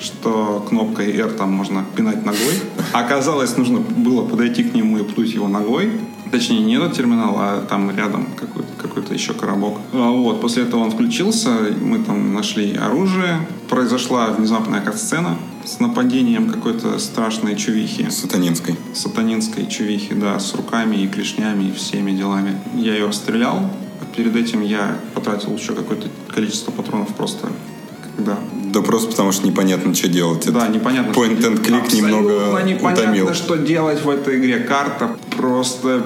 [0.00, 2.60] что кнопкой R там можно пинать ногой.
[2.92, 5.92] Оказалось, нужно было подойти к нему и пнуть его ногой.
[6.30, 9.78] Точнее, не этот терминал, а там рядом какой-то какой еще коробок.
[9.92, 13.46] А вот, после этого он включился, мы там нашли оружие.
[13.68, 18.08] Произошла внезапная кат-сцена с нападением какой-то страшной чувихи.
[18.10, 18.76] Сатанинской.
[18.94, 22.58] Сатанинской чувихи, да, с руками и клешнями и всеми делами.
[22.74, 23.70] Я ее стрелял,
[24.16, 27.48] перед этим я потратил еще какое-то количество патронов просто.
[28.78, 30.46] Да просто потому что непонятно, что делать.
[30.52, 31.10] Да, непонятно.
[31.10, 33.34] Point and click немного непонятно, утомил.
[33.34, 34.60] что делать в этой игре.
[34.60, 36.04] Карта просто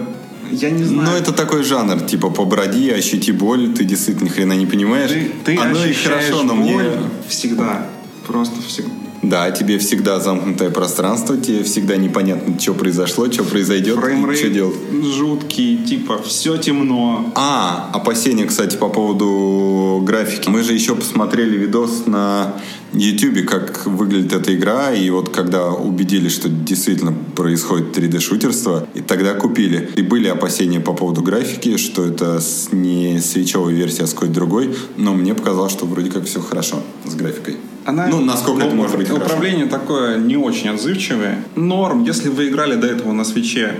[0.51, 1.11] я не знаю.
[1.11, 5.11] Но это такой жанр, типа поброди, ощути боль, ты действительно ни хрена не понимаешь.
[5.11, 6.99] Ты, ты Оно и хорошо, но боль мне...
[7.29, 7.89] всегда.
[8.27, 8.92] Просто всегда.
[9.23, 14.77] Да, тебе всегда замкнутое пространство, тебе всегда непонятно, что произошло, что произойдет, что делать.
[15.17, 17.33] жуткий, типа, все темно.
[17.37, 20.49] А, опасения, кстати, по поводу графики.
[20.49, 22.55] Мы же еще посмотрели видос на
[22.93, 29.35] YouTube, как выглядит эта игра, и вот когда убедились, что действительно происходит 3D-шутерство, и тогда
[29.35, 29.91] купили.
[29.95, 32.41] И были опасения по поводу графики, что это
[32.73, 36.83] не свечевая версия, а с какой-то другой, но мне показалось, что вроде как все хорошо
[37.05, 37.57] с графикой.
[37.85, 39.81] Она, ну, насколько ну, это может быть Управление хорошо.
[39.81, 41.45] такое не очень отзывчивое.
[41.57, 43.75] Норм, если вы играли до этого на свече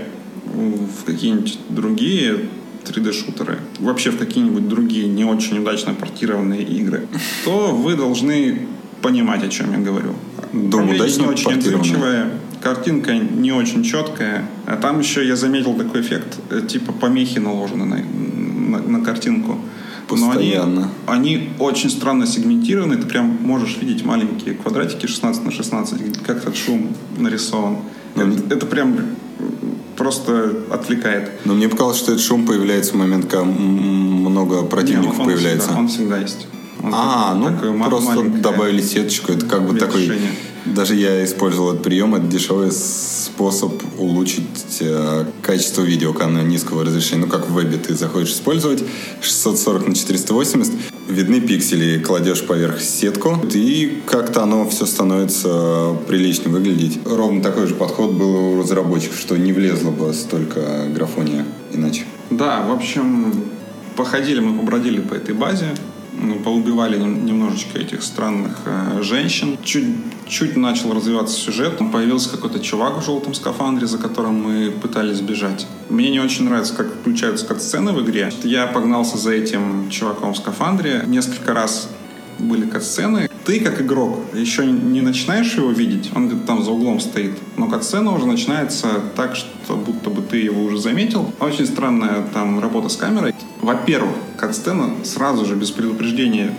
[0.45, 2.45] в какие-нибудь другие
[2.85, 7.07] 3D-шутеры, вообще в какие-нибудь другие не очень удачно портированные игры,
[7.45, 8.67] то вы должны
[9.01, 10.15] понимать, о чем я говорю.
[10.51, 14.47] Думаю, удачно не очень отзывчивое, картинка не очень четкая.
[14.65, 19.57] А там еще я заметил такой эффект, э, типа помехи наложены на, на, на картинку.
[20.07, 20.91] Постоянно.
[21.07, 22.97] Но они, они очень странно сегментированы.
[22.97, 27.77] Ты прям можешь видеть маленькие квадратики 16 на 16, как этот шум нарисован.
[28.15, 28.23] Но...
[28.23, 28.97] Это, это прям
[29.95, 31.31] просто отвлекает.
[31.45, 35.67] Но мне показалось, что этот шум появляется в момент, когда много противников Не, он, появляется.
[35.67, 36.47] Всегда, он всегда есть.
[36.83, 39.31] Он а, такой, ну просто добавили сеточку.
[39.31, 40.11] Это как бы такой...
[40.65, 42.15] Даже я использовал этот прием.
[42.15, 42.71] Это дешевый
[43.33, 47.25] способ улучшить э, качество видео, когда низкого разрешения.
[47.25, 48.83] Ну, как в вебе ты заходишь использовать
[49.21, 50.73] 640 на 480,
[51.09, 56.99] видны пиксели, кладешь поверх сетку, и как-то оно все становится прилично выглядеть.
[57.05, 62.03] Ровно такой же подход был у разработчиков, что не влезло бы столько графония иначе.
[62.29, 63.33] Да, в общем,
[63.95, 65.69] походили мы, побродили по этой базе,
[66.43, 69.57] поубивали немножечко этих странных э, женщин.
[69.63, 69.87] Чуть,
[70.27, 71.79] чуть начал развиваться сюжет.
[71.91, 75.67] Появился какой-то чувак в желтом скафандре, за которым мы пытались бежать.
[75.89, 78.31] Мне не очень нравится, как включаются кат-сцены в игре.
[78.43, 81.03] Я погнался за этим чуваком в скафандре.
[81.07, 81.89] Несколько раз
[82.39, 83.29] были кат-сцены.
[83.45, 87.37] Ты, как игрок, еще не начинаешь его видеть, он где-то там за углом стоит.
[87.57, 91.31] Но кат-сцена уже начинается так, что будто бы ты его уже заметил.
[91.39, 93.33] Очень странная там работа с камерой.
[93.61, 96.53] Во-первых, кат-сцена сразу же без предупреждения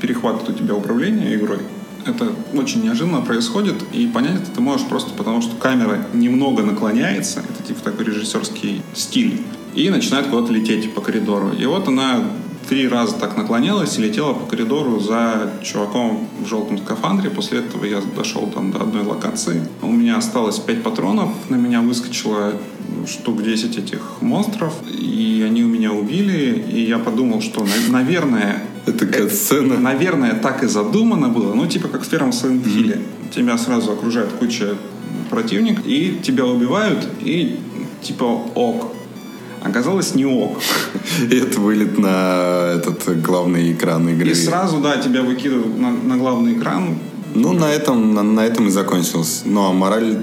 [0.00, 1.58] перехватывает у тебя управление игрой.
[2.06, 7.40] Это очень неожиданно происходит, и понять это ты можешь просто потому, что камера немного наклоняется,
[7.40, 9.42] это типа такой режиссерский стиль,
[9.74, 11.50] и начинает куда-то лететь по коридору.
[11.50, 12.24] И вот она
[12.68, 17.30] три раза так наклонялась и летела по коридору за чуваком в желтом скафандре.
[17.30, 19.66] После этого я дошел там до одной локации.
[19.82, 21.30] У меня осталось пять патронов.
[21.48, 22.52] На меня выскочило
[23.06, 28.62] штук 10 этих монстров, и они у меня убили, и я подумал, что, наверное...
[28.86, 29.78] Это катсцена.
[29.78, 31.54] Наверное, так и задумано было.
[31.54, 32.98] Ну, типа как в первом Silent Hill.
[33.34, 34.76] Тебя сразу окружает куча
[35.30, 37.58] противник, и тебя убивают, и
[38.02, 38.92] типа ок,
[39.62, 40.58] оказалось не ок.
[41.30, 44.30] И это вылет на этот главный экран игры.
[44.30, 46.98] И сразу, да, тебя выкидывают на, на главный экран.
[47.34, 49.42] Ну, на этом, на, на этом и закончилось.
[49.44, 50.18] Ну, а мораль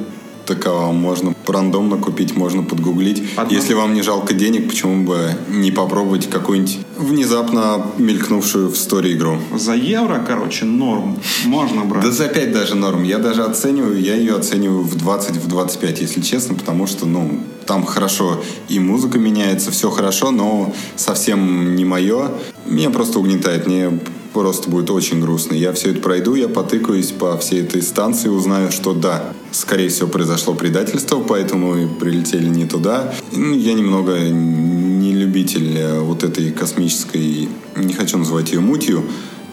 [0.46, 0.92] такова.
[0.92, 3.24] Можно рандомно купить, можно подгуглить.
[3.36, 9.14] Одно- Если вам не жалко денег, почему бы не попробовать какую-нибудь внезапно мелькнувшую в сторе
[9.14, 9.38] игру?
[9.58, 11.18] За евро, короче, норм.
[11.46, 12.04] Можно брать.
[12.04, 13.04] Да за 5 даже норм.
[13.04, 17.40] Я даже оцениваю, я ее оцениваю в 20, в 25, если честно, потому что, ну,
[17.66, 22.30] там хорошо и музыка меняется, все хорошо, но совсем не мое.
[22.66, 24.00] Меня просто угнетает, мне
[24.36, 25.54] просто будет очень грустно.
[25.54, 30.10] Я все это пройду, я потыкаюсь по всей этой станции, узнаю, что да, скорее всего,
[30.10, 33.14] произошло предательство, поэтому и прилетели не туда.
[33.32, 39.06] Ну, Я немного не любитель э, вот этой космической, не хочу называть ее мутью,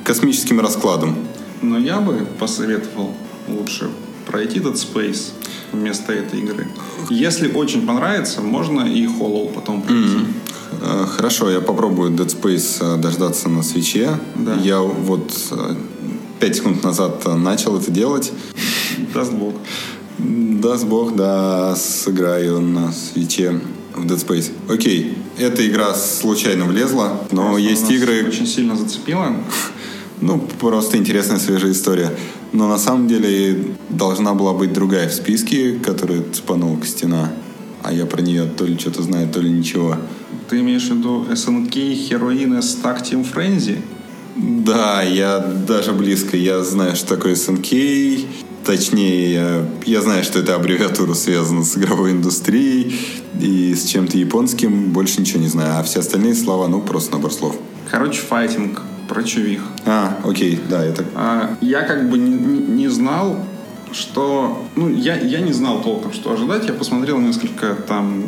[0.03, 1.17] космическим раскладом.
[1.61, 3.15] Но я бы посоветовал
[3.47, 3.89] лучше
[4.27, 5.31] пройти Dead Space
[5.71, 6.67] вместо этой игры.
[7.09, 10.17] Если очень понравится, можно и Halo потом пройти.
[10.17, 10.42] Э,
[11.17, 14.19] Хорошо, я попробую Dead Space э, дождаться на свитче.
[14.35, 14.55] Да.
[14.55, 15.75] Я вот э,
[16.41, 18.33] пять секунд назад э, начал это делать.
[19.15, 19.55] Даст Бог.
[20.19, 23.61] Даст бог, да, сыграю на свитче
[23.95, 24.51] в Dead Space.
[24.69, 29.35] Окей, эта игра случайно влезла, но Просто есть игры, Очень сильно зацепила.
[30.21, 32.11] ну, просто интересная свежая история.
[32.53, 37.33] Но на самом деле должна была быть другая в списке, которую цепанула Костяна.
[37.83, 39.97] А я про нее то ли что-то знаю, то ли ничего.
[40.53, 43.79] Ты имеешь в виду SNK Heroine Stack Team Frenzy?
[44.37, 46.37] Да, я даже близко.
[46.37, 47.69] Я знаю, что такое СНК.
[48.63, 52.95] Точнее, я, я знаю, что это аббревиатура связана с игровой индустрией
[53.41, 54.93] и с чем-то японским.
[54.93, 55.81] Больше ничего не знаю.
[55.81, 57.57] А все остальные слова, ну, просто набор слов.
[57.91, 59.63] Короче, файтинг про чувих.
[59.87, 61.03] А, окей, да, это...
[61.15, 63.39] А, я как бы не- не знал,
[63.91, 64.67] что...
[64.77, 66.67] Ну, я, я не знал толком, что ожидать.
[66.67, 68.25] Я посмотрел несколько там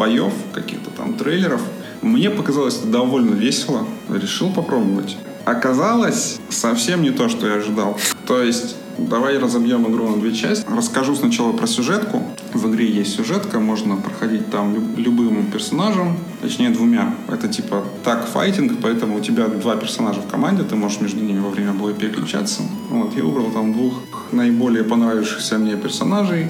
[0.00, 1.60] боев, каких-то там трейлеров.
[2.00, 3.86] Мне показалось это довольно весело.
[4.08, 5.16] Решил попробовать.
[5.44, 7.98] Оказалось, совсем не то, что я ожидал.
[8.26, 10.64] То есть, давай разобьем игру на две части.
[10.74, 12.22] Расскажу сначала про сюжетку.
[12.54, 17.14] В игре есть сюжетка, можно проходить там люб- любым персонажем, точнее двумя.
[17.28, 21.40] Это типа так файтинг, поэтому у тебя два персонажа в команде, ты можешь между ними
[21.40, 22.62] во время боя переключаться.
[22.88, 23.94] Вот, я выбрал там двух
[24.32, 26.48] наиболее понравившихся мне персонажей.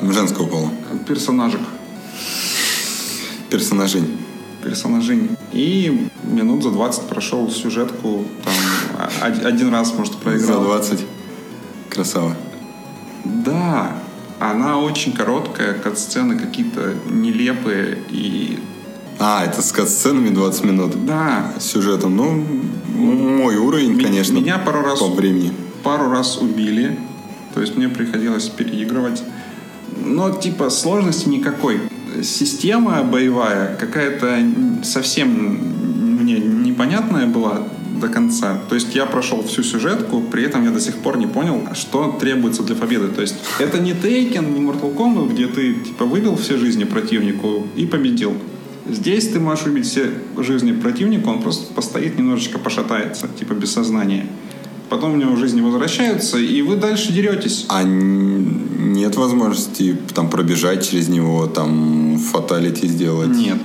[0.00, 0.70] Женского пола.
[1.06, 1.60] Персонажек.
[3.50, 4.02] Персонажей.
[4.62, 5.30] персонажей.
[5.52, 8.24] И минут за 20 прошел сюжетку.
[8.44, 8.54] Там,
[9.22, 10.64] о- один раз, может, За проиграл.
[10.64, 11.06] 20.
[11.88, 12.36] Красава.
[13.24, 13.96] Да,
[14.40, 17.98] она очень короткая, кат-сцены какие-то нелепые.
[18.10, 18.58] И
[19.20, 21.06] А, это с кат-сценами 20 минут.
[21.06, 22.44] да, С сюжетом, ну,
[22.94, 25.52] мой уровень, М- конечно, меня пару раз- по времени.
[25.82, 26.98] пару раз убили.
[27.54, 29.22] То есть мне приходилось переигрывать.
[30.04, 31.80] Но типа сложности никакой.
[32.22, 34.38] Система боевая какая-то
[34.82, 35.28] совсем
[36.20, 37.62] мне непонятная была
[38.00, 38.58] до конца.
[38.68, 42.16] То есть я прошел всю сюжетку, при этом я до сих пор не понял, что
[42.20, 43.08] требуется для победы.
[43.08, 47.66] То есть это не Taken, не Mortal Kombat, где ты типа выбил все жизни противнику
[47.76, 48.34] и победил.
[48.88, 54.26] Здесь ты можешь убить все жизни противника, он просто постоит, немножечко пошатается, типа без сознания.
[54.88, 57.66] Потом у него жизни возвращаются, и вы дальше деретесь.
[57.68, 63.28] А нет возможности там пробежать через него, там фаталити сделать?
[63.28, 63.58] Нет.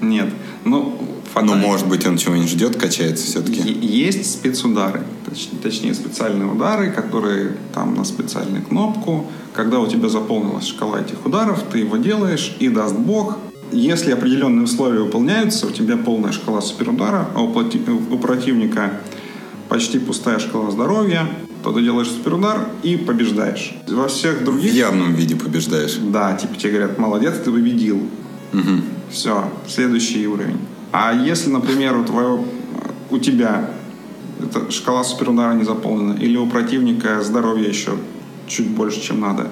[0.00, 0.28] Нет.
[0.64, 1.56] Ну, Ну, фатально.
[1.56, 3.60] может быть, он чего-нибудь ждет, качается все-таки.
[3.80, 9.26] Есть спецудары, точ- точнее специальные удары, которые там на специальную кнопку.
[9.54, 13.38] Когда у тебя заполнилась шкала этих ударов, ты его делаешь и даст бог.
[13.72, 19.00] Если определенные условия выполняются, у тебя полная шкала суперудара, а у, у противника
[19.70, 21.26] почти пустая шкала здоровья,
[21.62, 23.74] то ты делаешь суперудар и побеждаешь.
[23.88, 24.74] Во всех В других...
[24.74, 25.96] явном виде побеждаешь.
[25.96, 28.02] Да, типа тебе говорят, молодец, ты победил.
[29.10, 30.58] Все, следующий уровень.
[30.92, 32.44] А если, например, у твоего,
[33.10, 33.70] у тебя
[34.42, 37.92] эта шкала суперудара не заполнена, или у противника здоровье еще
[38.48, 39.50] чуть больше, чем надо,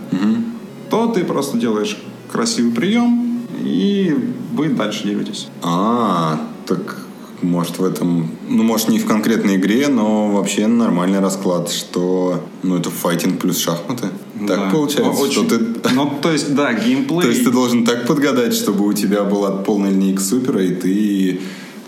[0.90, 1.96] то ты просто делаешь
[2.32, 5.48] красивый прием, и вы дальше деретесь.
[5.62, 7.07] А, так
[7.42, 8.30] может в этом...
[8.48, 12.44] Ну, может, не в конкретной игре, но вообще нормальный расклад, что...
[12.62, 14.08] Ну, это файтинг плюс шахматы.
[14.40, 14.56] Да.
[14.56, 15.64] Так получается, Очень- что ты...
[15.94, 17.22] Ну, то есть, да, геймплей...
[17.22, 21.40] То есть ты должен так подгадать, чтобы у тебя была полная линейка супера, и ты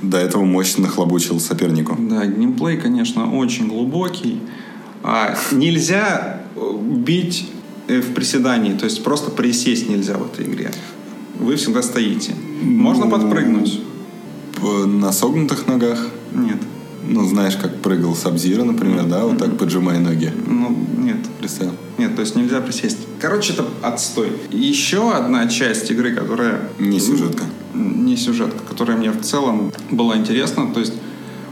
[0.03, 1.97] до этого мощно нахлобучил сопернику.
[1.99, 4.41] Да, геймплей, конечно, очень глубокий.
[5.03, 7.47] А, нельзя э, бить
[7.89, 10.71] э, в приседании, то есть просто присесть нельзя в этой игре.
[11.39, 12.35] Вы всегда стоите.
[12.63, 13.81] Можно Ну, подпрыгнуть?
[14.61, 15.99] П- На согнутых ногах.
[16.33, 16.59] Нет.
[17.03, 20.31] Ну, знаешь, как прыгал Сабзира, например, да, вот так поджимая ноги.
[20.46, 21.17] Ну, нет.
[21.38, 21.73] Представил?
[21.98, 22.98] Нет, то есть нельзя присесть.
[23.19, 24.33] Короче, это отстой.
[24.50, 26.61] Еще одна часть игры, которая...
[26.79, 27.44] Не сюжетка.
[27.75, 30.73] Не сюжетка, которая мне в целом была интересна.
[30.75, 30.92] То есть,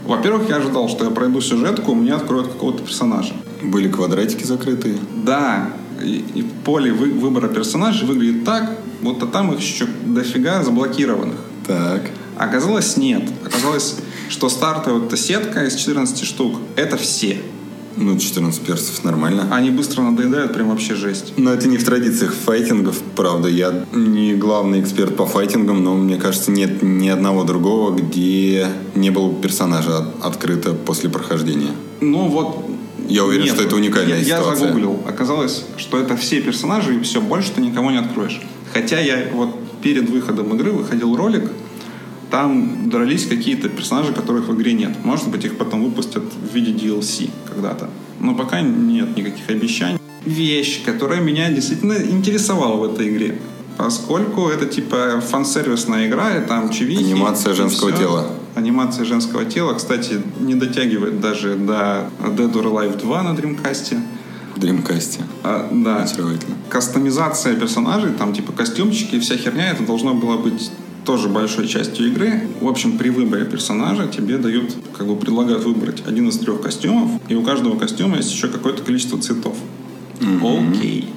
[0.05, 3.33] во-первых, я ожидал, что я пройду сюжетку, мне откроют какого-то персонажа.
[3.63, 4.97] Были квадратики закрытые.
[5.25, 11.37] Да, и, и поле вы, выбора персонажей выглядит так, будто там их еще дофига заблокированных.
[11.65, 12.11] Так.
[12.39, 13.23] Оказалось, нет.
[13.45, 13.97] Оказалось,
[14.29, 17.41] что стартовая вот эта сетка из 14 штук— это все.
[17.97, 19.47] Ну, 14 персов нормально.
[19.51, 21.33] Они быстро надоедают, прям вообще жесть.
[21.35, 23.49] Но это не в традициях файтингов, правда.
[23.49, 29.09] Я не главный эксперт по файтингам, но мне кажется, нет ни одного другого, где не
[29.09, 31.71] было персонажа от- открыто после прохождения.
[31.99, 32.65] Ну вот...
[33.09, 34.51] Я уверен, нет, что это уникальная я, ситуация.
[34.51, 34.99] Я загуглил.
[35.05, 38.39] Оказалось, что это все персонажи, и все, больше ты никого не откроешь.
[38.71, 41.49] Хотя я вот перед выходом игры выходил ролик,
[42.29, 44.91] там дрались какие-то персонажи, которых в игре нет.
[45.03, 47.89] Может быть, их потом выпустят в виде DLC когда-то.
[48.19, 49.99] Но пока нет никаких обещаний.
[50.25, 53.39] Вещь, которая меня действительно интересовала в этой игре.
[53.77, 57.03] Поскольку это типа фан-сервисная игра, и там чувихи.
[57.03, 57.99] Анимация женского всё.
[57.99, 58.27] тела.
[58.55, 63.97] Анимация женского тела, кстати, не дотягивает даже до Dead or Alive 2 на Dreamcast.
[64.57, 65.21] Dreamcast.
[65.43, 66.03] А, да.
[66.03, 66.55] Очаровательно.
[66.67, 70.71] Кастомизация персонажей, там типа костюмчики и вся херня, это должно было быть
[71.05, 72.47] тоже большой частью игры.
[72.61, 77.11] В общем, при выборе персонажа тебе дают, как бы предлагают выбрать один из трех костюмов,
[77.27, 79.57] и у каждого костюма есть еще какое-то количество цветов.
[80.19, 81.09] Окей.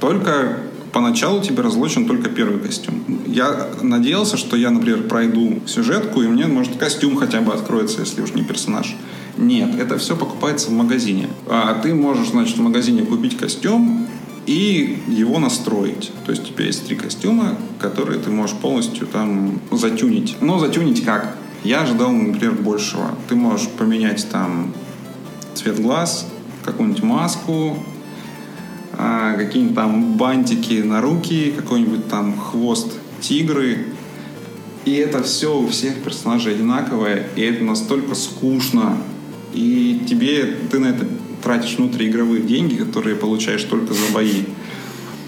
[0.00, 0.60] Только
[0.92, 3.04] поначалу тебе разлочен только первый костюм.
[3.26, 8.22] Я надеялся, что я, например, пройду сюжетку, и мне, может, костюм хотя бы откроется, если
[8.22, 8.96] уж не персонаж.
[9.36, 11.28] Нет, это все покупается в магазине.
[11.48, 14.06] А ты можешь, значит, в магазине купить костюм
[14.46, 16.12] и его настроить.
[16.24, 20.36] То есть у тебя есть три костюма, которые ты можешь полностью там затюнить.
[20.40, 21.36] Но затюнить как?
[21.64, 23.16] Я ожидал, например, большего.
[23.28, 24.72] Ты можешь поменять там
[25.54, 26.28] цвет глаз,
[26.64, 27.76] какую-нибудь маску,
[28.92, 33.86] а, какие-нибудь там бантики на руки, какой-нибудь там хвост тигры.
[34.84, 38.96] И это все у всех персонажей одинаковое, и это настолько скучно.
[39.52, 41.06] И тебе, ты на это
[41.46, 44.42] тратишь внутриигровые деньги, которые получаешь только за бои.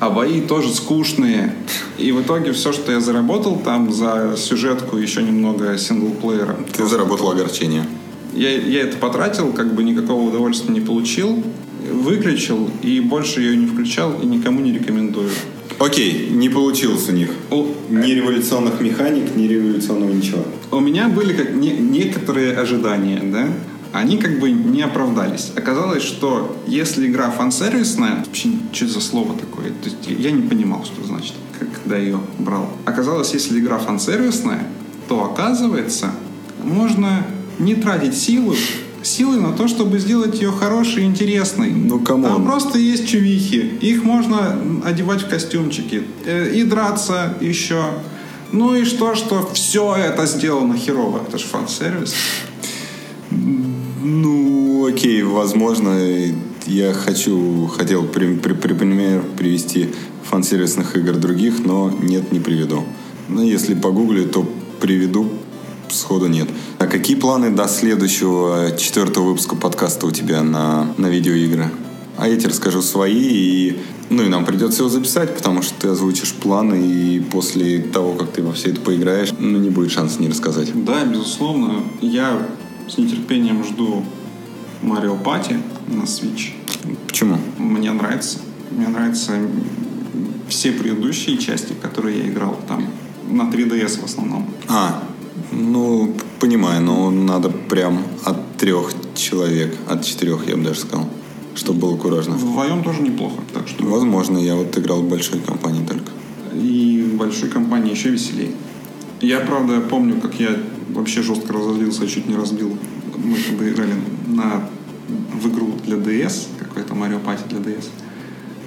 [0.00, 1.54] А бои тоже скучные.
[1.96, 6.56] И в итоге все, что я заработал там за сюжетку, еще немного синглплеера.
[6.76, 7.86] Ты заработал огорчение.
[8.34, 11.40] Я, я это потратил, как бы никакого удовольствия не получил,
[11.92, 15.30] выключил и больше ее не включал и никому не рекомендую.
[15.78, 17.30] Окей, не получилось у них.
[17.52, 20.44] У, Ни революционных механик, ни революционного ничего.
[20.72, 23.46] у меня были как не- некоторые ожидания, да?
[23.92, 25.50] Они как бы не оправдались.
[25.56, 29.68] Оказалось, что если игра фан-сервисная, вообще что за слово такое?
[29.70, 32.68] То есть я не понимал, что значит, когда ее брал.
[32.84, 34.62] Оказалось, если игра фан-сервисная,
[35.08, 36.10] то оказывается,
[36.62, 37.26] можно
[37.58, 38.54] не тратить силу,
[39.02, 41.70] силы на то, чтобы сделать ее хорошей и интересной.
[41.70, 42.30] Ну, come on.
[42.30, 43.78] Там просто есть чувихи.
[43.80, 46.04] Их можно одевать в костюмчики.
[46.26, 47.84] э, И драться еще.
[48.52, 51.22] Ну и что, что все это сделано херово.
[51.26, 52.14] Это же фан-сервис.
[54.10, 55.94] Ну, окей, возможно,
[56.66, 59.90] я хочу, хотел при, при- при- пример привести
[60.24, 62.84] фан-сервисных игр других, но нет, не приведу.
[63.28, 64.50] Но если погуглю, то
[64.80, 65.28] приведу,
[65.90, 66.48] сходу нет.
[66.78, 71.70] А какие планы до следующего четвертого выпуска подкаста у тебя на, на видеоигры?
[72.16, 73.78] А я тебе расскажу свои, и,
[74.08, 78.32] ну и нам придется его записать, потому что ты озвучишь планы, и после того, как
[78.32, 80.72] ты во все это поиграешь, ну не будет шанса не рассказать.
[80.84, 81.82] Да, безусловно.
[82.00, 82.48] Я
[82.88, 84.02] с нетерпением жду
[84.82, 86.52] Mario Party на Switch.
[87.06, 87.38] Почему?
[87.58, 88.38] Мне нравится.
[88.70, 89.32] Мне нравятся
[90.48, 92.86] все предыдущие части, которые я играл там.
[93.30, 94.46] На 3DS в основном.
[94.68, 95.02] А,
[95.52, 101.06] ну, понимаю, но надо прям от трех человек, от четырех, я бы даже сказал,
[101.54, 102.34] чтобы было куражно.
[102.34, 103.42] Вдвоем тоже неплохо.
[103.52, 106.10] Так что Возможно, я вот играл в большой компании только.
[106.54, 108.52] И в большой компании еще веселее.
[109.20, 110.56] Я, правда, помню, как я
[110.98, 112.76] вообще жестко разозлился, чуть не разбил.
[113.16, 113.94] Мы когда играли
[114.26, 114.68] на,
[115.40, 117.84] в игру для DS, какой-то Mario Party для DS.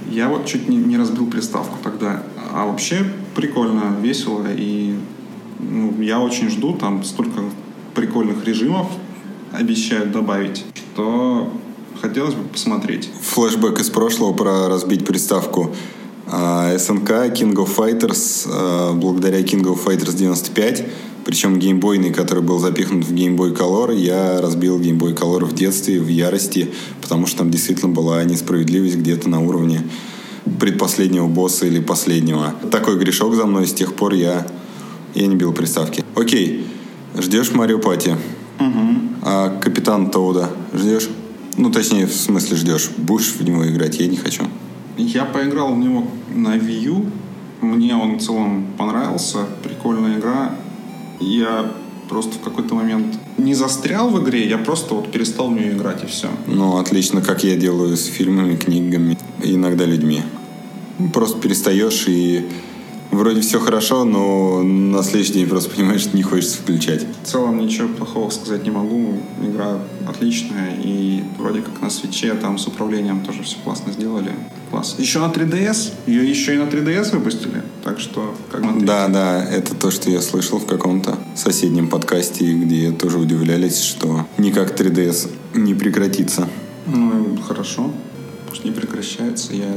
[0.09, 2.23] Я вот чуть не, не разбил приставку тогда.
[2.53, 3.05] А вообще
[3.35, 4.45] прикольно, весело.
[4.49, 4.95] И
[5.59, 7.41] ну, я очень жду, там столько
[7.93, 8.87] прикольных режимов
[9.51, 11.51] обещают добавить, что
[12.01, 13.09] хотелось бы посмотреть.
[13.21, 15.75] Флэшбэк из прошлого про разбить приставку.
[16.27, 20.85] А, СНК King of Fighters, а, благодаря King of Fighters 95,
[21.25, 26.07] причем геймбойный, который был запихнут в Boy Color, я разбил Boy Color в детстве, в
[26.07, 29.81] ярости, потому что там действительно была несправедливость где-то на уровне
[30.59, 32.55] предпоследнего босса или последнего.
[32.71, 34.47] Такой грешок за мной, с тех пор я,
[35.13, 36.03] я не бил приставки.
[36.15, 36.65] Окей,
[37.15, 38.15] ждешь Марио Пати?
[39.23, 41.09] А Капитан Тоуда ждешь?
[41.57, 42.89] Ну, точнее, в смысле ждешь.
[42.97, 43.99] Будешь в него играть?
[43.99, 44.43] Я не хочу.
[44.97, 47.05] Я поиграл в него на Wii U.
[47.61, 49.45] Мне он в целом понравился.
[49.63, 50.55] Прикольная игра.
[51.21, 51.71] Я
[52.09, 56.03] просто в какой-то момент не застрял в игре, я просто вот перестал в нее играть
[56.03, 56.27] и все.
[56.47, 60.21] Ну, отлично, как я делаю с фильмами, книгами, иногда людьми.
[61.13, 62.45] Просто перестаешь и
[63.11, 67.05] вроде все хорошо, но на следующий день просто понимаешь, что не хочется включать.
[67.23, 69.19] В целом ничего плохого сказать не могу.
[69.41, 74.31] Игра отличная и вроде как на свече там с управлением тоже все классно сделали.
[74.69, 74.95] Класс.
[74.97, 75.91] Еще на 3DS.
[76.07, 77.61] Ее еще и на 3DS выпустили.
[77.83, 78.85] Так что как смотреть.
[78.85, 84.25] Да, да, это то, что я слышал в каком-то соседнем подкасте, где тоже удивлялись, что
[84.37, 86.47] никак 3DS не прекратится.
[86.87, 87.91] Ну, хорошо.
[88.49, 89.53] Пусть не прекращается.
[89.53, 89.73] Я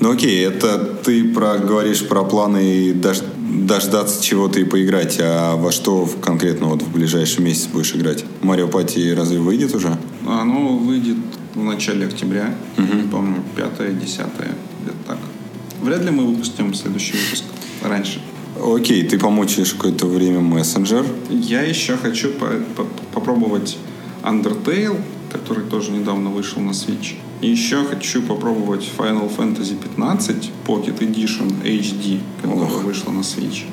[0.00, 3.18] ну окей, это ты про, говоришь про планы дож,
[3.48, 8.24] дождаться чего-то и поиграть, а во что конкретно вот в ближайший месяц будешь играть?
[8.42, 9.96] Марио Пати разве выйдет уже?
[10.26, 11.16] Оно выйдет
[11.54, 12.94] в начале октября, угу.
[12.94, 14.20] не помню, 5 10
[14.82, 15.18] где-то так.
[15.82, 17.44] Вряд ли мы выпустим следующий выпуск
[17.82, 18.20] раньше.
[18.62, 21.06] Окей, ты помучаешь какое-то время мессенджер.
[21.30, 22.46] Я еще хочу по
[22.76, 22.84] по
[23.14, 23.78] попробовать
[24.22, 25.00] Undertale,
[25.32, 27.14] который тоже недавно вышел на Switch.
[27.40, 32.82] И еще хочу попробовать Final Fantasy 15 Pocket Edition HD, которая Ох.
[32.82, 33.64] вышла на Switch.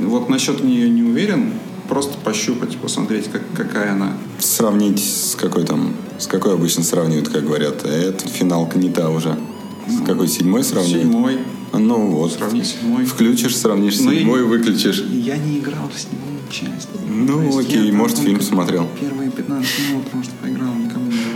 [0.00, 1.52] Вот насчет нее не уверен,
[1.88, 4.14] просто пощупать, посмотреть, как, какая она.
[4.38, 7.84] Сравнить с какой там, с какой обычно сравнивают, как говорят.
[7.84, 9.38] Это финалка не та уже.
[9.86, 11.02] С ну, какой седьмой сравнивают?
[11.02, 11.38] Седьмой.
[11.72, 12.32] Ну вот.
[12.32, 13.04] Сравни седьмой.
[13.04, 15.04] Включишь, сравнишь Но ну седьмой, я, выключишь.
[15.10, 16.88] Я не играл в седьмую часть.
[17.06, 18.88] Ну окей, может фильм смотрел.
[19.00, 21.29] Первые 15 минут, может, поиграл, никому не.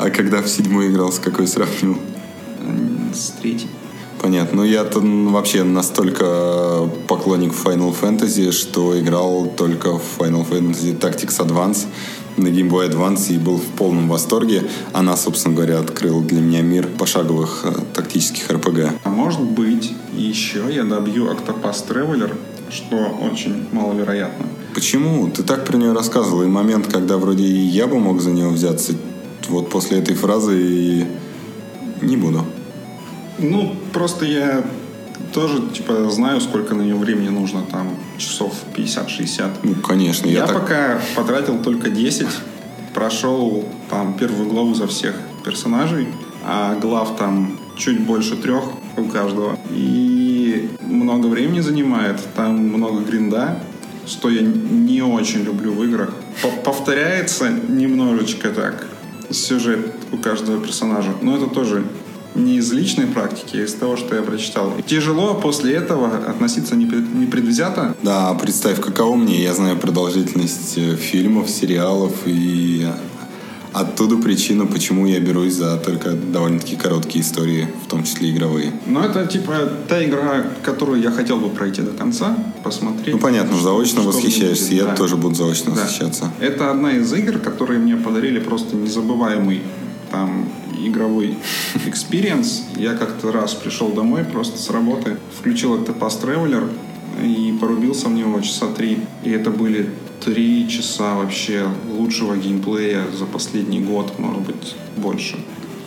[0.00, 1.98] А когда в седьмой играл, с какой сравнил?
[3.12, 3.68] С третьей.
[4.22, 4.58] Понятно.
[4.58, 11.86] Ну, я-то вообще настолько поклонник Final Fantasy, что играл только в Final Fantasy Tactics Advance
[12.36, 14.68] на Game Boy Advance и был в полном восторге.
[14.92, 19.00] Она, собственно говоря, открыла для меня мир пошаговых э, тактических RPG.
[19.02, 22.32] А может быть, еще я добью Octopath Traveler,
[22.70, 24.46] что очень маловероятно.
[24.74, 25.28] Почему?
[25.28, 26.44] Ты так про нее рассказывал.
[26.44, 28.92] И момент, когда вроде и я бы мог за нее взяться,
[29.48, 31.06] вот после этой фразы и
[32.02, 32.44] не буду.
[33.38, 34.64] Ну, просто я
[35.32, 39.50] тоже, типа, знаю, сколько на нее времени нужно, там, часов 50-60.
[39.62, 40.26] Ну, конечно.
[40.26, 40.60] Я, я так...
[40.60, 42.26] пока потратил только 10,
[42.94, 45.14] прошел там первую главу за всех
[45.44, 46.08] персонажей,
[46.44, 48.64] а глав там чуть больше трех
[48.96, 49.58] у каждого.
[49.70, 53.60] И много времени занимает, там много гринда,
[54.06, 56.12] что я не очень люблю в играх.
[56.64, 58.86] Повторяется немножечко так
[59.30, 61.84] сюжет у каждого персонажа, но это тоже
[62.34, 64.72] не из личной практики, а из того, что я прочитал.
[64.86, 67.96] Тяжело после этого относиться непредвзято.
[68.02, 69.42] Да, представь, каково мне.
[69.42, 72.86] Я знаю продолжительность э, фильмов, сериалов и
[73.72, 78.72] оттуда причина, почему я берусь за только довольно-таки короткие истории, в том числе игровые.
[78.86, 83.14] Ну, это типа та игра, которую я хотел бы пройти до конца, посмотреть.
[83.14, 84.94] Ну, понятно, что, заочно что восхищаешься, я да.
[84.94, 85.82] тоже буду заочно да.
[85.82, 86.32] восхищаться.
[86.40, 89.62] Это одна из игр, которые мне подарили просто незабываемый
[90.10, 90.48] там
[90.78, 91.36] игровой
[91.86, 92.64] experience.
[92.76, 96.68] Я как-то раз пришел домой просто с работы, включил этот Octopath Traveler
[97.22, 98.98] и порубился в него часа три.
[99.24, 99.90] И это были
[100.24, 105.38] три часа вообще лучшего геймплея за последний год, может быть, больше.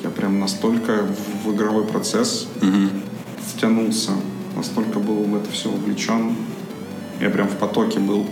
[0.03, 1.07] Я прям настолько
[1.43, 2.89] в игровой процесс mm-hmm.
[3.53, 4.11] втянулся,
[4.55, 6.35] настолько был в это все увлечен.
[7.19, 8.25] Я прям в потоке был,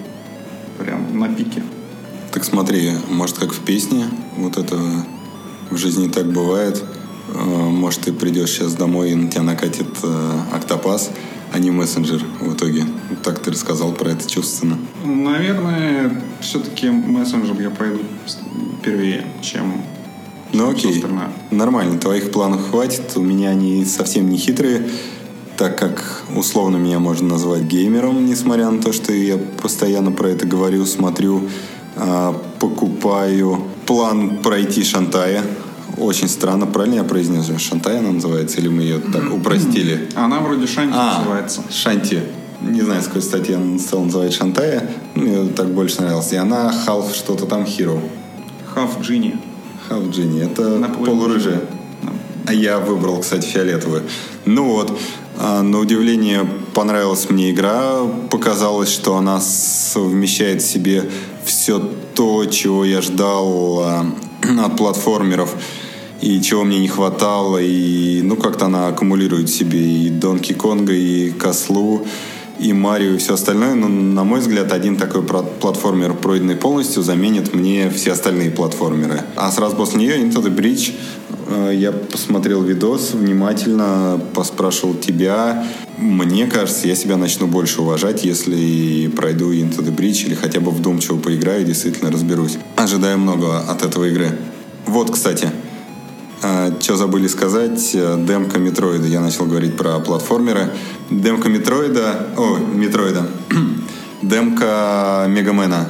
[0.79, 1.61] прям на пике.
[2.31, 4.05] Так смотри, может, как в песне,
[4.37, 4.77] вот это
[5.69, 6.83] в жизни так бывает.
[7.33, 11.11] Э, может, ты придешь сейчас домой и на тебя накатит э, октопас,
[11.51, 12.85] а не мессенджер в итоге.
[13.23, 14.77] Так ты рассказал про это чувственно.
[15.03, 17.99] Наверное, все-таки мессенджер я пройду
[18.83, 19.83] первее, чем
[20.51, 21.03] ну окей,
[21.51, 23.13] нормально, твоих планов хватит.
[23.15, 24.89] У меня они совсем не хитрые,
[25.57, 30.47] так как условно меня можно назвать геймером, несмотря на то, что я постоянно про это
[30.47, 31.47] говорю, смотрю,
[31.95, 35.43] а, покупаю план пройти Шантая.
[35.99, 37.51] Очень странно, правильно я произнес?
[37.57, 40.09] Шантая она называется, или мы ее так упростили?
[40.15, 41.61] Она вроде Шанти а, называется.
[41.69, 42.21] Шанти.
[42.61, 44.89] Не знаю, с какой статьи она стала называть Шантая.
[45.15, 46.31] Мне так больше нравилось.
[46.31, 47.99] И она Half что-то там Hero.
[48.75, 49.37] Half Genie.
[49.89, 50.45] Half Genie.
[50.49, 51.61] Это полурыжая.
[52.47, 54.03] А я выбрал, кстати, фиолетовую.
[54.45, 54.97] Ну вот,
[55.37, 58.03] а, на удивление понравилась мне игра.
[58.31, 61.09] Показалось, что она совмещает в себе
[61.43, 61.79] все
[62.15, 64.05] то, чего я ждал а,
[64.65, 65.55] от платформеров
[66.21, 67.57] и чего мне не хватало.
[67.57, 72.05] И, ну, как-то она аккумулирует себе и Донки Конга, и Кослу,
[72.59, 77.53] и Марио и все остальное, но, на мой взгляд, один такой платформер, пройденный полностью, заменит
[77.53, 79.21] мне все остальные платформеры.
[79.35, 80.93] А сразу после нее Into the Bridge
[81.47, 85.65] э, я посмотрел видос внимательно, поспрашивал тебя.
[85.97, 90.71] Мне кажется, я себя начну больше уважать, если пройду Into the Bridge или хотя бы
[90.71, 92.57] вдумчиво поиграю и действительно разберусь.
[92.75, 94.37] Ожидаю много от этого игры.
[94.85, 95.49] Вот, кстати,
[96.41, 97.91] а, что забыли сказать?
[97.91, 99.07] Демка Метроида.
[99.07, 100.71] Я начал говорить про платформеры.
[101.09, 102.27] Демка Метроида...
[102.37, 103.27] О, Метроида.
[104.21, 105.87] Демка Мегамена.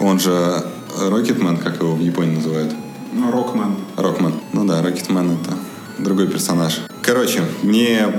[0.00, 0.64] Он же
[0.98, 2.72] Рокетмен, как его в Японии называют?
[3.12, 3.76] Ну, Рокмен.
[3.96, 4.34] Рокмен.
[4.52, 5.56] Ну да, Рокетмен это
[5.98, 6.80] другой персонаж.
[7.02, 8.18] Короче, мне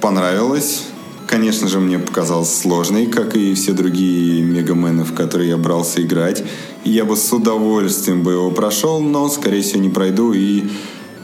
[0.00, 0.84] понравилось.
[1.26, 6.44] Конечно же, мне показалось сложной, как и все другие Мегамены, в которые я брался играть.
[6.84, 10.70] Я бы с удовольствием бы его прошел, но, скорее всего, не пройду и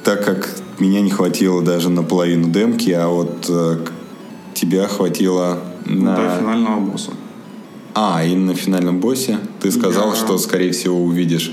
[0.04, 0.48] так как
[0.78, 3.78] меня не хватило даже на половину демки, а вот э,
[4.54, 6.16] тебя хватило на...
[6.16, 7.10] До финального босса.
[7.94, 9.38] А, и на финальном боссе?
[9.60, 10.16] Ты сказал, Я...
[10.16, 11.52] что, скорее всего, увидишь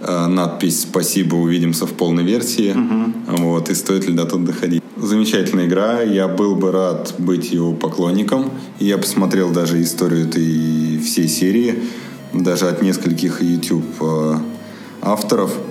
[0.00, 2.72] э, надпись «Спасибо, увидимся в полной версии».
[2.72, 3.42] Угу.
[3.44, 4.82] Вот, и стоит ли до туда доходить.
[4.96, 6.00] Замечательная игра.
[6.00, 8.50] Я был бы рад быть его поклонником.
[8.78, 11.82] Я посмотрел даже историю этой всей серии,
[12.32, 14.38] даже от нескольких YouTube э,
[15.02, 15.52] авторов–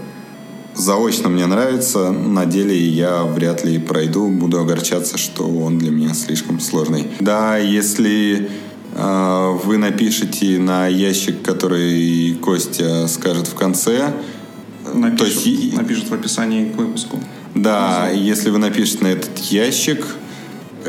[0.75, 6.13] заочно мне нравится, на деле я вряд ли пройду, буду огорчаться, что он для меня
[6.13, 7.07] слишком сложный.
[7.19, 8.49] Да, если
[8.93, 14.13] э, вы напишите на ящик, который Костя скажет в конце,
[14.93, 17.19] напишет, то есть, напишет в описании к выпуску.
[17.53, 18.23] Да, Внизу.
[18.23, 20.05] если вы напишете на этот ящик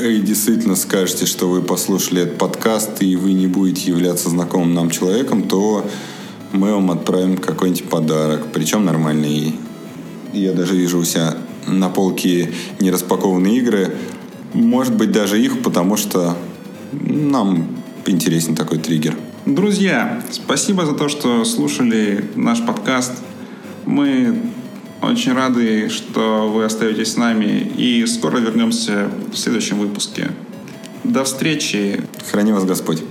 [0.01, 4.91] и действительно скажете, что вы послушали этот подкаст и вы не будете являться знакомым нам
[4.91, 5.89] человеком, то
[6.53, 9.55] мы вам отправим какой-нибудь подарок, причем нормальный
[10.37, 13.95] я даже вижу у себя на полке нераспакованные игры.
[14.53, 16.37] Может быть, даже их, потому что
[16.93, 17.69] нам
[18.07, 19.17] интересен такой триггер.
[19.45, 23.13] Друзья, спасибо за то, что слушали наш подкаст.
[23.85, 24.41] Мы
[25.03, 27.73] очень рады, что вы остаетесь с нами.
[27.77, 30.31] И скоро вернемся в следующем выпуске.
[31.05, 32.03] До встречи.
[32.31, 33.03] Храни вас Господь.